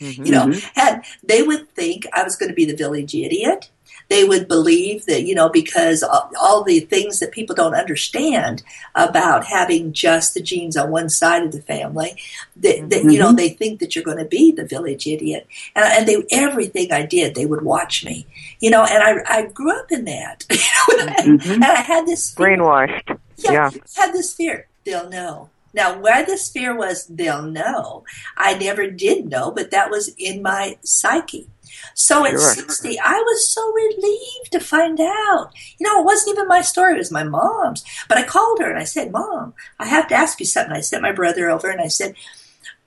mm-hmm. 0.00 0.24
you 0.24 0.30
know, 0.30 0.52
and 0.76 1.02
they 1.24 1.42
would 1.42 1.68
think 1.70 2.06
I 2.12 2.22
was 2.22 2.36
going 2.36 2.50
to 2.50 2.54
be 2.54 2.64
the 2.64 2.76
village 2.76 3.14
idiot 3.14 3.70
they 4.08 4.24
would 4.24 4.46
believe 4.46 5.06
that, 5.06 5.24
you 5.24 5.34
know, 5.34 5.48
because 5.48 6.02
all 6.02 6.62
the 6.62 6.80
things 6.80 7.18
that 7.18 7.32
people 7.32 7.56
don't 7.56 7.74
understand 7.74 8.62
about 8.94 9.44
having 9.44 9.92
just 9.92 10.34
the 10.34 10.42
genes 10.42 10.76
on 10.76 10.90
one 10.90 11.08
side 11.08 11.42
of 11.42 11.52
the 11.52 11.62
family, 11.62 12.16
that, 12.56 12.76
mm-hmm. 12.76 13.10
you 13.10 13.18
know, 13.18 13.28
mm-hmm. 13.28 13.36
they 13.36 13.48
think 13.50 13.80
that 13.80 13.94
you're 13.94 14.04
going 14.04 14.18
to 14.18 14.24
be 14.24 14.52
the 14.52 14.64
village 14.64 15.06
idiot. 15.06 15.46
And, 15.74 15.84
and 15.84 16.08
they, 16.08 16.24
everything 16.30 16.92
I 16.92 17.04
did, 17.04 17.34
they 17.34 17.46
would 17.46 17.62
watch 17.62 18.04
me, 18.04 18.26
you 18.60 18.70
know, 18.70 18.84
and 18.84 19.02
I, 19.02 19.38
I 19.38 19.46
grew 19.46 19.76
up 19.76 19.90
in 19.90 20.04
that, 20.04 20.44
mm-hmm. 20.48 21.52
and 21.52 21.64
I 21.64 21.80
had 21.80 22.06
this 22.06 22.32
fear. 22.32 22.56
brainwashed. 22.56 23.18
Yeah, 23.36 23.52
yeah. 23.52 23.70
had 23.96 24.12
this 24.12 24.34
fear. 24.34 24.68
They'll 24.84 25.08
know. 25.08 25.50
Now, 25.74 25.98
where 25.98 26.24
this 26.24 26.48
fear 26.48 26.74
was, 26.74 27.06
they'll 27.06 27.42
know. 27.42 28.04
I 28.36 28.56
never 28.56 28.90
did 28.90 29.26
know, 29.26 29.50
but 29.50 29.70
that 29.72 29.90
was 29.90 30.08
in 30.16 30.42
my 30.42 30.78
psyche. 30.82 31.48
So 31.94 32.24
at 32.24 32.38
60, 32.38 32.98
I 32.98 33.18
was 33.20 33.52
so 33.52 33.72
relieved 33.72 34.52
to 34.52 34.60
find 34.60 34.98
out. 35.00 35.50
You 35.78 35.86
know, 35.86 36.00
it 36.00 36.04
wasn't 36.04 36.36
even 36.36 36.48
my 36.48 36.62
story, 36.62 36.94
it 36.94 36.98
was 36.98 37.10
my 37.10 37.24
mom's. 37.24 37.84
But 38.08 38.18
I 38.18 38.22
called 38.22 38.60
her 38.60 38.70
and 38.70 38.78
I 38.78 38.84
said, 38.84 39.12
Mom, 39.12 39.52
I 39.78 39.86
have 39.86 40.08
to 40.08 40.14
ask 40.14 40.40
you 40.40 40.46
something. 40.46 40.74
I 40.74 40.80
sent 40.80 41.02
my 41.02 41.12
brother 41.12 41.50
over 41.50 41.68
and 41.68 41.80
I 41.80 41.88
said, 41.88 42.14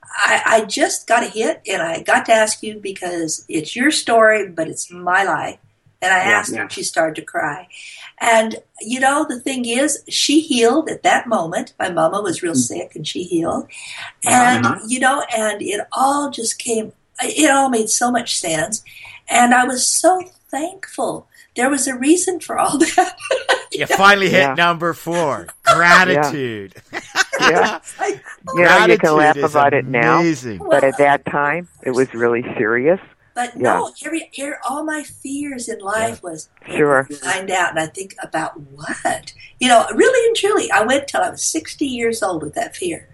I, 0.02 0.42
I 0.44 0.64
just 0.64 1.06
got 1.06 1.22
a 1.22 1.28
hit 1.28 1.62
and 1.68 1.82
I 1.82 2.02
got 2.02 2.26
to 2.26 2.32
ask 2.32 2.62
you 2.62 2.80
because 2.80 3.44
it's 3.48 3.76
your 3.76 3.92
story, 3.92 4.48
but 4.48 4.68
it's 4.68 4.90
my 4.90 5.22
life. 5.22 5.58
And 6.02 6.12
I 6.12 6.18
yeah, 6.18 6.30
asked 6.30 6.50
yeah. 6.50 6.58
her, 6.58 6.62
and 6.62 6.72
she 6.72 6.82
started 6.82 7.16
to 7.16 7.22
cry. 7.22 7.68
And, 8.20 8.56
you 8.80 9.00
know, 9.00 9.24
the 9.28 9.40
thing 9.40 9.64
is, 9.64 10.02
she 10.08 10.40
healed 10.40 10.90
at 10.90 11.02
that 11.04 11.26
moment. 11.26 11.72
My 11.78 11.90
mama 11.90 12.20
was 12.20 12.42
real 12.42 12.52
mm. 12.52 12.56
sick 12.56 12.94
and 12.94 13.06
she 13.06 13.24
healed. 13.24 13.66
And, 14.24 14.66
uh-huh. 14.66 14.80
you 14.86 15.00
know, 15.00 15.24
and 15.34 15.62
it 15.62 15.80
all 15.92 16.30
just 16.30 16.58
came 16.58 16.92
it 17.22 17.50
all 17.50 17.68
made 17.68 17.88
so 17.88 18.10
much 18.10 18.36
sense. 18.36 18.82
And 19.28 19.54
I 19.54 19.64
was 19.64 19.86
so 19.86 20.22
thankful. 20.50 21.26
There 21.56 21.70
was 21.70 21.86
a 21.86 21.96
reason 21.96 22.40
for 22.40 22.58
all 22.58 22.78
that. 22.78 23.16
you, 23.72 23.86
finally 23.86 24.30
hit 24.30 24.40
yeah. 24.40 24.54
number 24.54 24.92
four 24.94 25.48
gratitude. 25.64 26.74
Yeah. 26.92 27.00
yeah. 27.40 27.80
you 28.54 28.62
know, 28.62 28.86
you 28.86 28.98
can 28.98 29.16
laugh 29.16 29.36
about 29.36 29.74
amazing. 29.74 30.56
it 30.56 30.60
now. 30.60 30.68
But 30.70 30.84
at 30.84 30.98
that 30.98 31.24
time, 31.26 31.68
it 31.82 31.90
was 31.90 32.12
really 32.14 32.42
serious. 32.56 33.00
But 33.40 33.56
yeah. 33.56 33.62
no, 33.62 33.90
every, 34.04 34.30
every, 34.36 34.54
all 34.68 34.84
my 34.84 35.02
fears 35.02 35.70
in 35.70 35.78
life 35.78 36.20
yeah. 36.22 36.30
was 36.30 36.50
sure 36.66 37.04
find 37.04 37.50
out, 37.50 37.70
and 37.70 37.78
I 37.78 37.86
think 37.86 38.14
about 38.22 38.60
what 38.60 39.32
you 39.58 39.66
know. 39.66 39.86
Really 39.94 40.28
and 40.28 40.36
truly, 40.36 40.70
I 40.70 40.82
went 40.82 41.08
till 41.08 41.22
I 41.22 41.30
was 41.30 41.42
sixty 41.42 41.86
years 41.86 42.22
old 42.22 42.42
with 42.42 42.52
that 42.52 42.76
fear. 42.76 43.08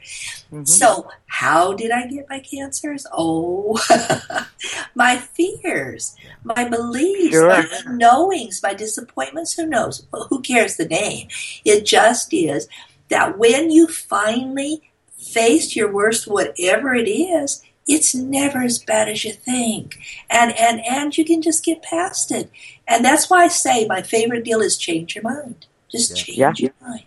Mm-hmm. 0.51 0.65
So, 0.65 1.09
how 1.27 1.75
did 1.75 1.93
I 1.93 2.09
get 2.09 2.29
my 2.29 2.41
cancers? 2.41 3.07
Oh, 3.13 3.79
my 4.97 5.17
fears, 5.17 6.17
my 6.43 6.69
beliefs, 6.69 7.35
sure. 7.35 7.49
my 7.49 7.69
knowings, 7.87 8.61
my 8.65 8.75
disappointments. 8.75 9.53
Who 9.53 9.67
knows? 9.67 10.09
Who 10.29 10.43
cares 10.43 10.77
the 10.77 10.89
name? 10.89 11.29
It 11.65 11.87
just 11.87 12.35
is 12.35 12.67
that 13.11 13.39
when 13.39 13.71
you 13.71 13.87
finally 13.87 14.91
face 15.17 15.77
your 15.77 15.93
worst, 15.93 16.27
whatever 16.27 16.97
it 16.97 17.09
is, 17.09 17.63
it's 17.87 18.15
never 18.15 18.63
as 18.63 18.79
bad 18.79 19.09
as 19.09 19.25
you 19.25 19.33
think. 19.33 19.99
And 20.29 20.53
and 20.59 20.81
and 20.85 21.17
you 21.17 21.25
can 21.25 21.43
just 21.43 21.65
get 21.65 21.83
past 21.83 22.33
it. 22.33 22.51
And 22.89 23.05
that's 23.05 23.31
why 23.31 23.45
i 23.45 23.49
say 23.49 23.87
my 23.87 24.03
favorite 24.03 24.45
deal 24.45 24.61
is 24.61 24.77
change 24.77 25.15
your 25.15 25.25
mind. 25.25 25.67
Just 25.91 26.17
change 26.17 26.39
yeah. 26.39 26.53
your 26.57 26.73
mind. 26.81 27.05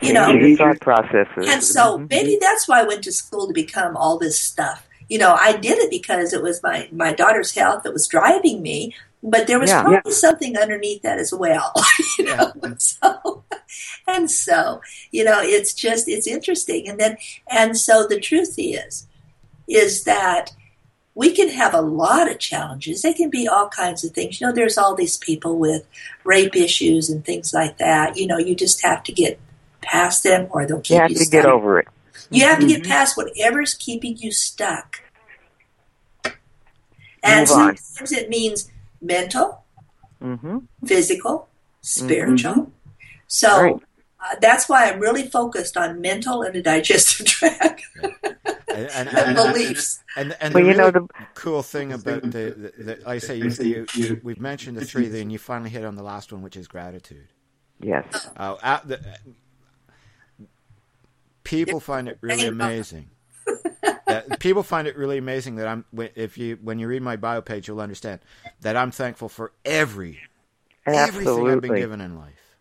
You 0.00 0.12
know? 0.12 0.28
Your 0.28 0.56
thought 0.56 0.80
processes. 0.80 1.48
And 1.48 1.62
so 1.62 1.98
mm-hmm. 1.98 2.06
maybe 2.10 2.38
that's 2.40 2.68
why 2.68 2.80
i 2.80 2.84
went 2.84 3.04
to 3.04 3.12
school 3.12 3.46
to 3.46 3.52
become 3.52 3.96
all 3.96 4.18
this 4.18 4.38
stuff. 4.38 4.86
You 5.08 5.18
know 5.18 5.36
i 5.38 5.52
did 5.54 5.78
it 5.78 5.90
because 5.90 6.32
it 6.32 6.42
was 6.42 6.62
my 6.62 6.88
my 6.90 7.12
daughter's 7.12 7.54
health 7.54 7.82
that 7.82 7.92
was 7.92 8.08
driving 8.08 8.62
me 8.62 8.94
but 9.22 9.46
there 9.46 9.58
was 9.58 9.70
yeah, 9.70 9.82
probably 9.82 10.00
yeah. 10.06 10.16
something 10.16 10.56
underneath 10.56 11.02
that 11.02 11.18
as 11.18 11.32
well 11.32 11.72
you 12.18 12.24
know? 12.24 12.52
And 12.62 12.80
so 12.80 13.44
and 14.06 14.30
so 14.30 14.80
you 15.10 15.24
know 15.24 15.40
it's 15.42 15.74
just 15.74 16.08
it's 16.08 16.26
interesting. 16.26 16.88
And 16.88 16.98
then 16.98 17.18
and 17.48 17.76
so 17.76 18.06
the 18.06 18.20
truth 18.20 18.54
is 18.56 19.06
is 19.68 20.04
that 20.04 20.52
we 21.14 21.32
can 21.32 21.48
have 21.48 21.74
a 21.74 21.80
lot 21.80 22.30
of 22.30 22.38
challenges. 22.38 23.02
They 23.02 23.14
can 23.14 23.30
be 23.30 23.46
all 23.46 23.68
kinds 23.68 24.04
of 24.04 24.12
things. 24.12 24.40
You 24.40 24.48
know, 24.48 24.52
there's 24.52 24.76
all 24.76 24.94
these 24.94 25.16
people 25.16 25.58
with 25.58 25.86
rape 26.24 26.56
issues 26.56 27.08
and 27.08 27.24
things 27.24 27.54
like 27.54 27.78
that. 27.78 28.16
You 28.16 28.26
know, 28.26 28.38
you 28.38 28.54
just 28.54 28.82
have 28.82 29.04
to 29.04 29.12
get 29.12 29.38
past 29.80 30.24
them 30.24 30.48
or 30.50 30.66
they'll 30.66 30.80
keep 30.80 30.96
you, 30.96 31.00
have 31.00 31.10
you 31.10 31.18
to 31.18 31.30
get 31.30 31.46
over 31.46 31.78
it. 31.78 31.88
You 32.30 32.44
have 32.44 32.58
to 32.58 32.66
get 32.66 32.82
mm-hmm. 32.82 32.90
past 32.90 33.16
whatever's 33.16 33.74
keeping 33.74 34.16
you 34.16 34.32
stuck. 34.32 35.02
And 37.22 37.48
sometimes 37.48 38.12
it 38.12 38.28
means 38.28 38.70
mental, 39.00 39.64
mm-hmm. 40.20 40.58
physical, 40.84 41.48
spiritual. 41.80 42.52
Mm-hmm. 42.52 42.70
So 43.28 43.62
right. 43.62 43.74
uh, 44.20 44.36
that's 44.40 44.68
why 44.68 44.90
I'm 44.90 45.00
really 45.00 45.26
focused 45.26 45.76
on 45.76 46.00
mental 46.00 46.42
and 46.42 46.54
the 46.54 46.62
digestive 46.62 47.26
tract. 47.26 47.82
And, 48.74 49.08
and, 49.08 49.36
beliefs. 49.36 50.02
And, 50.16 50.36
and, 50.40 50.54
well, 50.54 50.62
the 50.62 50.70
you 50.70 50.76
really 50.76 50.92
know, 50.92 51.06
the 51.06 51.08
cool 51.34 51.62
thing 51.62 51.92
about 51.92 52.22
the, 52.22 52.72
the, 52.76 52.82
the 52.84 53.08
I 53.08 53.18
say 53.18 53.36
you, 53.36 53.50
you, 53.50 53.86
you, 53.94 54.20
we've 54.22 54.40
mentioned 54.40 54.76
the 54.76 54.84
three, 54.84 55.08
then 55.08 55.30
you 55.30 55.38
finally 55.38 55.70
hit 55.70 55.84
on 55.84 55.96
the 55.96 56.02
last 56.02 56.32
one, 56.32 56.42
which 56.42 56.56
is 56.56 56.68
gratitude. 56.68 57.28
Yes. 57.80 58.28
Uh, 58.36 58.80
the, 58.84 59.00
people 61.44 61.80
find 61.80 62.08
it 62.08 62.18
really 62.20 62.46
amazing. 62.46 63.10
uh, 64.06 64.22
people 64.40 64.62
find 64.62 64.88
it 64.88 64.96
really 64.96 65.18
amazing 65.18 65.56
that 65.56 65.68
I'm. 65.68 65.84
If 66.14 66.38
you 66.38 66.58
when 66.62 66.78
you 66.78 66.88
read 66.88 67.02
my 67.02 67.16
bio 67.16 67.40
page, 67.40 67.68
you'll 67.68 67.80
understand 67.80 68.20
that 68.62 68.76
I'm 68.76 68.90
thankful 68.90 69.28
for 69.28 69.52
every 69.64 70.20
Absolutely. 70.86 71.08
everything 71.08 71.48
I've 71.48 71.60
been 71.60 71.76
given 71.76 72.00
in 72.00 72.16
life. 72.16 72.56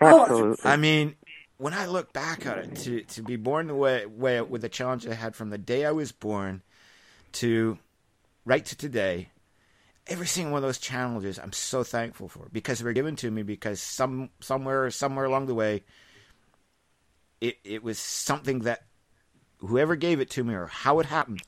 Absolutely. 0.00 0.70
I 0.70 0.76
mean, 0.76 1.16
when 1.60 1.74
I 1.74 1.84
look 1.84 2.14
back 2.14 2.46
at 2.46 2.56
it, 2.56 2.74
to 2.76 3.02
to 3.02 3.22
be 3.22 3.36
born 3.36 3.66
the 3.66 3.74
way, 3.74 4.06
way 4.06 4.40
with 4.40 4.62
the 4.62 4.68
challenge 4.70 5.06
I 5.06 5.12
had 5.12 5.36
from 5.36 5.50
the 5.50 5.58
day 5.58 5.84
I 5.84 5.92
was 5.92 6.10
born 6.10 6.62
to 7.32 7.78
right 8.46 8.64
to 8.64 8.76
today, 8.76 9.28
every 10.06 10.26
single 10.26 10.52
one 10.52 10.58
of 10.58 10.68
those 10.68 10.78
challenges 10.78 11.38
I'm 11.38 11.52
so 11.52 11.84
thankful 11.84 12.28
for 12.28 12.48
because 12.50 12.78
they 12.78 12.84
were 12.86 12.94
given 12.94 13.14
to 13.16 13.30
me 13.30 13.42
because 13.42 13.80
some 13.80 14.30
somewhere 14.40 14.90
somewhere 14.90 15.26
along 15.26 15.46
the 15.46 15.54
way 15.54 15.84
it 17.42 17.58
it 17.62 17.82
was 17.82 17.98
something 17.98 18.60
that 18.60 18.84
whoever 19.58 19.96
gave 19.96 20.18
it 20.18 20.30
to 20.30 20.42
me 20.44 20.54
or 20.54 20.66
how 20.66 20.98
it 20.98 21.06
happened 21.06 21.42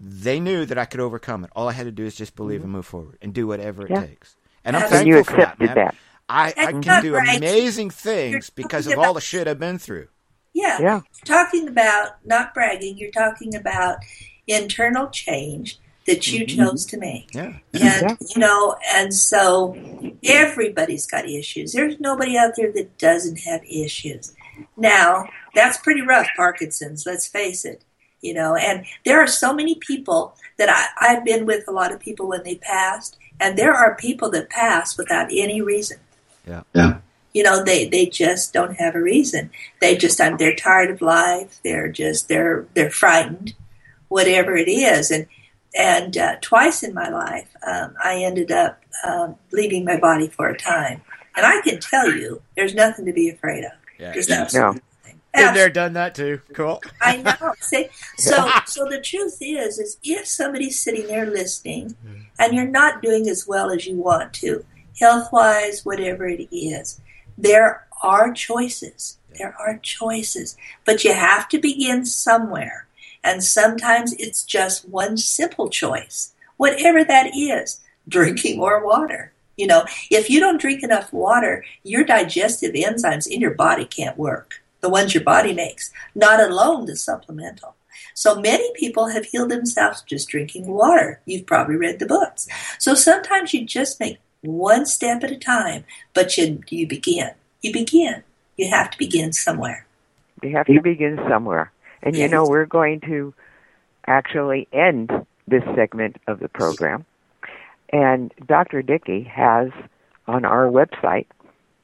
they 0.00 0.40
knew 0.40 0.66
that 0.66 0.76
I 0.76 0.84
could 0.84 1.00
overcome 1.00 1.44
it. 1.44 1.50
All 1.56 1.68
I 1.68 1.72
had 1.72 1.84
to 1.84 1.92
do 1.92 2.04
is 2.04 2.14
just 2.14 2.36
believe 2.36 2.58
mm-hmm. 2.58 2.64
and 2.64 2.72
move 2.72 2.86
forward 2.86 3.16
and 3.22 3.32
do 3.32 3.46
whatever 3.46 3.86
yeah. 3.88 4.02
it 4.02 4.08
takes. 4.08 4.36
And 4.64 4.76
I'm 4.76 4.82
and 4.82 4.90
thankful 4.90 5.24
for 5.24 5.36
that, 5.40 5.58
man. 5.58 5.74
That. 5.74 5.94
I, 6.28 6.52
I 6.56 6.72
can 6.72 7.02
do 7.02 7.14
right. 7.14 7.36
amazing 7.36 7.90
things 7.90 8.50
because 8.50 8.86
of 8.86 8.94
about, 8.94 9.06
all 9.06 9.14
the 9.14 9.20
shit 9.20 9.46
I've 9.46 9.60
been 9.60 9.78
through. 9.78 10.08
Yeah. 10.52 10.78
Yeah. 10.80 11.00
You're 11.26 11.36
talking 11.44 11.68
about 11.68 12.16
not 12.24 12.54
bragging, 12.54 12.98
you're 12.98 13.10
talking 13.10 13.54
about 13.54 13.98
internal 14.46 15.08
change 15.08 15.78
that 16.06 16.26
you 16.26 16.46
mm-hmm. 16.46 16.64
chose 16.64 16.86
to 16.86 16.98
make. 16.98 17.34
Yeah. 17.34 17.58
And 17.74 17.82
yeah. 17.82 18.16
you 18.20 18.40
know, 18.40 18.76
and 18.94 19.12
so 19.12 19.76
everybody's 20.24 21.06
got 21.06 21.28
issues. 21.28 21.72
There's 21.72 22.00
nobody 22.00 22.36
out 22.36 22.52
there 22.56 22.72
that 22.72 22.98
doesn't 22.98 23.40
have 23.40 23.62
issues. 23.64 24.32
Now, 24.76 25.28
that's 25.54 25.78
pretty 25.78 26.00
rough, 26.00 26.28
Parkinson's, 26.36 27.04
let's 27.06 27.26
face 27.26 27.64
it. 27.64 27.84
You 28.22 28.34
know, 28.34 28.56
and 28.56 28.86
there 29.04 29.20
are 29.20 29.26
so 29.26 29.52
many 29.52 29.74
people 29.76 30.34
that 30.58 30.70
I, 30.70 31.12
I've 31.12 31.24
been 31.24 31.44
with 31.44 31.68
a 31.68 31.72
lot 31.72 31.92
of 31.92 32.00
people 32.00 32.26
when 32.26 32.42
they 32.44 32.56
passed, 32.56 33.18
and 33.38 33.58
there 33.58 33.74
are 33.74 33.94
people 33.94 34.30
that 34.30 34.48
pass 34.48 34.96
without 34.96 35.28
any 35.30 35.60
reason. 35.60 35.98
Yeah. 36.46 36.62
Yeah. 36.74 36.98
You 37.32 37.42
know, 37.42 37.62
they, 37.62 37.86
they 37.86 38.06
just 38.06 38.54
don't 38.54 38.76
have 38.76 38.94
a 38.94 39.02
reason. 39.02 39.50
They 39.80 39.96
just 39.96 40.16
they're 40.16 40.54
tired 40.54 40.90
of 40.90 41.02
life. 41.02 41.60
They're 41.62 41.88
just 41.88 42.28
they're 42.28 42.66
they're 42.72 42.90
frightened, 42.90 43.54
whatever 44.08 44.56
it 44.56 44.68
is. 44.68 45.10
And 45.10 45.26
and 45.78 46.16
uh, 46.16 46.36
twice 46.40 46.82
in 46.82 46.94
my 46.94 47.10
life, 47.10 47.48
um, 47.66 47.94
I 48.02 48.22
ended 48.22 48.50
up 48.50 48.80
um, 49.06 49.36
leaving 49.52 49.84
my 49.84 49.98
body 49.98 50.28
for 50.28 50.48
a 50.48 50.56
time. 50.56 51.02
And 51.36 51.44
I 51.44 51.60
can 51.60 51.78
tell 51.78 52.10
you, 52.10 52.40
there's 52.56 52.74
nothing 52.74 53.04
to 53.04 53.12
be 53.12 53.28
afraid 53.28 53.64
of. 53.64 53.72
Yeah. 53.98 54.12
There's 54.12 54.30
absolutely 54.30 54.80
nothing. 55.04 55.20
Been 55.34 55.54
there, 55.54 55.68
done 55.68 55.92
that 55.92 56.14
too. 56.14 56.40
Cool. 56.54 56.82
I 57.02 57.18
know. 57.18 57.52
See, 57.60 57.88
so 58.16 58.50
so 58.64 58.88
the 58.88 59.00
truth 59.00 59.36
is, 59.40 59.78
is 59.78 59.98
if 60.02 60.26
somebody's 60.26 60.82
sitting 60.82 61.06
there 61.08 61.26
listening, 61.26 61.96
mm-hmm. 62.06 62.22
and 62.38 62.54
you're 62.54 62.66
not 62.66 63.02
doing 63.02 63.28
as 63.28 63.46
well 63.46 63.70
as 63.70 63.86
you 63.86 63.96
want 63.96 64.32
to, 64.34 64.64
health 64.98 65.32
wise, 65.32 65.84
whatever 65.84 66.26
it 66.26 66.48
is. 66.54 67.00
There 67.38 67.86
are 68.02 68.32
choices. 68.32 69.18
There 69.38 69.54
are 69.58 69.78
choices. 69.78 70.56
But 70.84 71.04
you 71.04 71.12
have 71.12 71.48
to 71.50 71.58
begin 71.58 72.06
somewhere. 72.06 72.86
And 73.22 73.42
sometimes 73.42 74.12
it's 74.14 74.44
just 74.44 74.88
one 74.88 75.16
simple 75.16 75.68
choice, 75.68 76.32
whatever 76.56 77.04
that 77.04 77.36
is 77.36 77.80
drinking 78.08 78.58
more 78.58 78.84
water. 78.84 79.32
You 79.56 79.66
know, 79.66 79.84
if 80.10 80.30
you 80.30 80.38
don't 80.38 80.60
drink 80.60 80.82
enough 80.82 81.12
water, 81.12 81.64
your 81.82 82.04
digestive 82.04 82.74
enzymes 82.74 83.26
in 83.26 83.40
your 83.40 83.54
body 83.54 83.84
can't 83.84 84.16
work. 84.16 84.62
the 84.86 84.90
ones 84.90 85.14
your 85.14 85.24
body 85.24 85.52
makes, 85.52 85.90
not 86.14 86.40
alone 86.40 86.86
the 86.86 86.94
supplemental. 86.94 87.74
So 88.14 88.40
many 88.40 88.70
people 88.74 89.08
have 89.08 89.26
healed 89.26 89.50
themselves 89.50 90.02
just 90.02 90.28
drinking 90.28 90.68
water. 90.68 91.20
You've 91.26 91.46
probably 91.46 91.76
read 91.76 91.98
the 91.98 92.06
books. 92.06 92.46
So 92.78 92.94
sometimes 92.94 93.52
you 93.52 93.64
just 93.66 93.98
make 93.98 94.18
one 94.42 94.86
step 94.86 95.22
at 95.24 95.30
a 95.30 95.38
time, 95.38 95.84
but 96.14 96.36
you 96.36 96.60
you 96.68 96.86
begin. 96.86 97.30
You 97.62 97.72
begin. 97.72 98.22
You 98.56 98.68
have 98.70 98.90
to 98.90 98.98
begin 98.98 99.32
somewhere. 99.32 99.86
You 100.42 100.56
have 100.56 100.66
to 100.66 100.80
begin 100.80 101.18
somewhere. 101.28 101.72
And 102.02 102.14
yes. 102.14 102.22
you 102.22 102.28
know, 102.28 102.46
we're 102.46 102.66
going 102.66 103.00
to 103.00 103.34
actually 104.06 104.68
end 104.72 105.10
this 105.48 105.62
segment 105.74 106.16
of 106.26 106.40
the 106.40 106.48
program. 106.48 107.04
And 107.92 108.32
Dr. 108.46 108.82
Dickey 108.82 109.22
has 109.22 109.70
on 110.26 110.44
our 110.44 110.66
website 110.66 111.26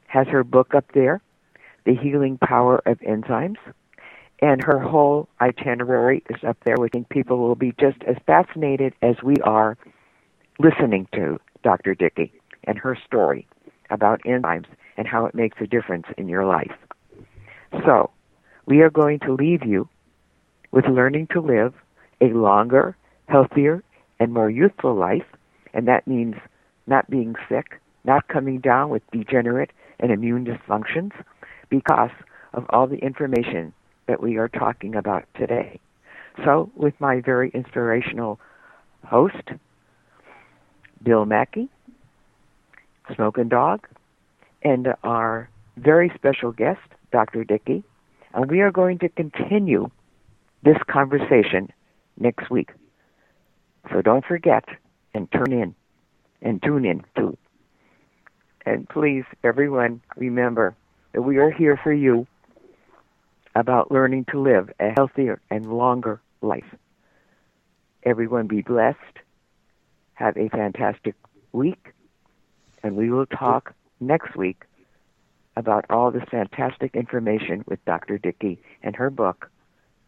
has 0.07 0.27
her 0.27 0.43
book 0.43 0.75
up 0.75 0.85
there, 0.93 1.21
The 1.85 1.95
Healing 1.95 2.37
Power 2.37 2.81
of 2.85 2.99
Enzymes. 2.99 3.57
And 4.39 4.63
her 4.63 4.79
whole 4.79 5.29
itinerary 5.39 6.23
is 6.29 6.43
up 6.43 6.57
there. 6.65 6.75
We 6.77 6.89
think 6.89 7.09
people 7.09 7.37
will 7.37 7.55
be 7.55 7.73
just 7.79 8.03
as 8.03 8.17
fascinated 8.25 8.93
as 9.01 9.15
we 9.23 9.35
are 9.37 9.77
listening 10.59 11.07
to 11.13 11.39
Dr. 11.63 11.95
Dickey 11.95 12.33
and 12.65 12.77
her 12.77 12.97
story 13.05 13.47
about 13.89 14.21
enzymes 14.23 14.65
and 14.97 15.07
how 15.07 15.25
it 15.25 15.35
makes 15.35 15.57
a 15.61 15.67
difference 15.67 16.05
in 16.17 16.27
your 16.27 16.45
life. 16.45 16.75
So, 17.85 18.11
we 18.65 18.81
are 18.81 18.89
going 18.89 19.19
to 19.19 19.33
leave 19.33 19.63
you 19.65 19.89
with 20.71 20.85
learning 20.85 21.27
to 21.33 21.41
live 21.41 21.73
a 22.21 22.27
longer, 22.27 22.95
healthier, 23.27 23.83
and 24.19 24.33
more 24.33 24.49
youthful 24.49 24.95
life, 24.95 25.25
and 25.73 25.87
that 25.87 26.07
means 26.07 26.35
not 26.87 27.09
being 27.09 27.35
sick, 27.49 27.79
not 28.03 28.27
coming 28.27 28.59
down 28.59 28.89
with 28.89 29.01
degenerate 29.11 29.71
and 29.99 30.11
immune 30.11 30.45
dysfunctions 30.45 31.11
because 31.69 32.11
of 32.53 32.65
all 32.69 32.87
the 32.87 32.97
information 32.97 33.73
that 34.07 34.21
we 34.21 34.37
are 34.37 34.47
talking 34.47 34.95
about 34.95 35.23
today. 35.35 35.79
So, 36.43 36.71
with 36.75 36.93
my 36.99 37.21
very 37.21 37.49
inspirational 37.53 38.39
host, 39.05 39.49
Bill 41.03 41.25
Mackey, 41.25 41.69
Smoking 43.15 43.49
Dog, 43.49 43.87
and 44.63 44.93
our 45.03 45.49
very 45.77 46.11
special 46.15 46.51
guest, 46.51 46.81
Dr. 47.11 47.43
Dickey, 47.43 47.83
and 48.33 48.49
we 48.49 48.61
are 48.61 48.71
going 48.71 48.99
to 48.99 49.09
continue 49.09 49.89
this 50.63 50.77
conversation 50.89 51.71
next 52.17 52.49
week. 52.49 52.71
So 53.91 54.01
don't 54.01 54.25
forget 54.25 54.65
and 55.13 55.31
turn 55.31 55.51
in 55.51 55.75
and 56.41 56.61
tune 56.61 56.85
in 56.85 57.03
too. 57.15 57.37
And 58.65 58.87
please, 58.87 59.25
everyone, 59.43 60.01
remember 60.15 60.75
that 61.11 61.21
we 61.21 61.37
are 61.37 61.51
here 61.51 61.79
for 61.81 61.93
you 61.93 62.25
about 63.55 63.91
learning 63.91 64.25
to 64.31 64.39
live 64.41 64.71
a 64.79 64.89
healthier 64.89 65.41
and 65.49 65.71
longer 65.71 66.21
life. 66.41 66.75
Everyone 68.03 68.47
be 68.47 68.61
blessed. 68.61 68.97
Have 70.13 70.37
a 70.37 70.49
fantastic 70.49 71.15
week. 71.51 71.93
And 72.83 72.95
we 72.95 73.09
will 73.09 73.25
talk 73.25 73.73
next 73.99 74.35
week 74.35 74.63
about 75.55 75.85
all 75.89 76.11
this 76.11 76.23
fantastic 76.29 76.95
information 76.95 77.63
with 77.67 77.83
Dr. 77.85 78.17
Dickey 78.17 78.59
and 78.81 78.95
her 78.95 79.09
book, 79.09 79.49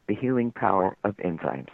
The 0.07 0.15
Healing 0.15 0.51
Power 0.51 0.97
of 1.03 1.15
Enzymes. 1.17 1.69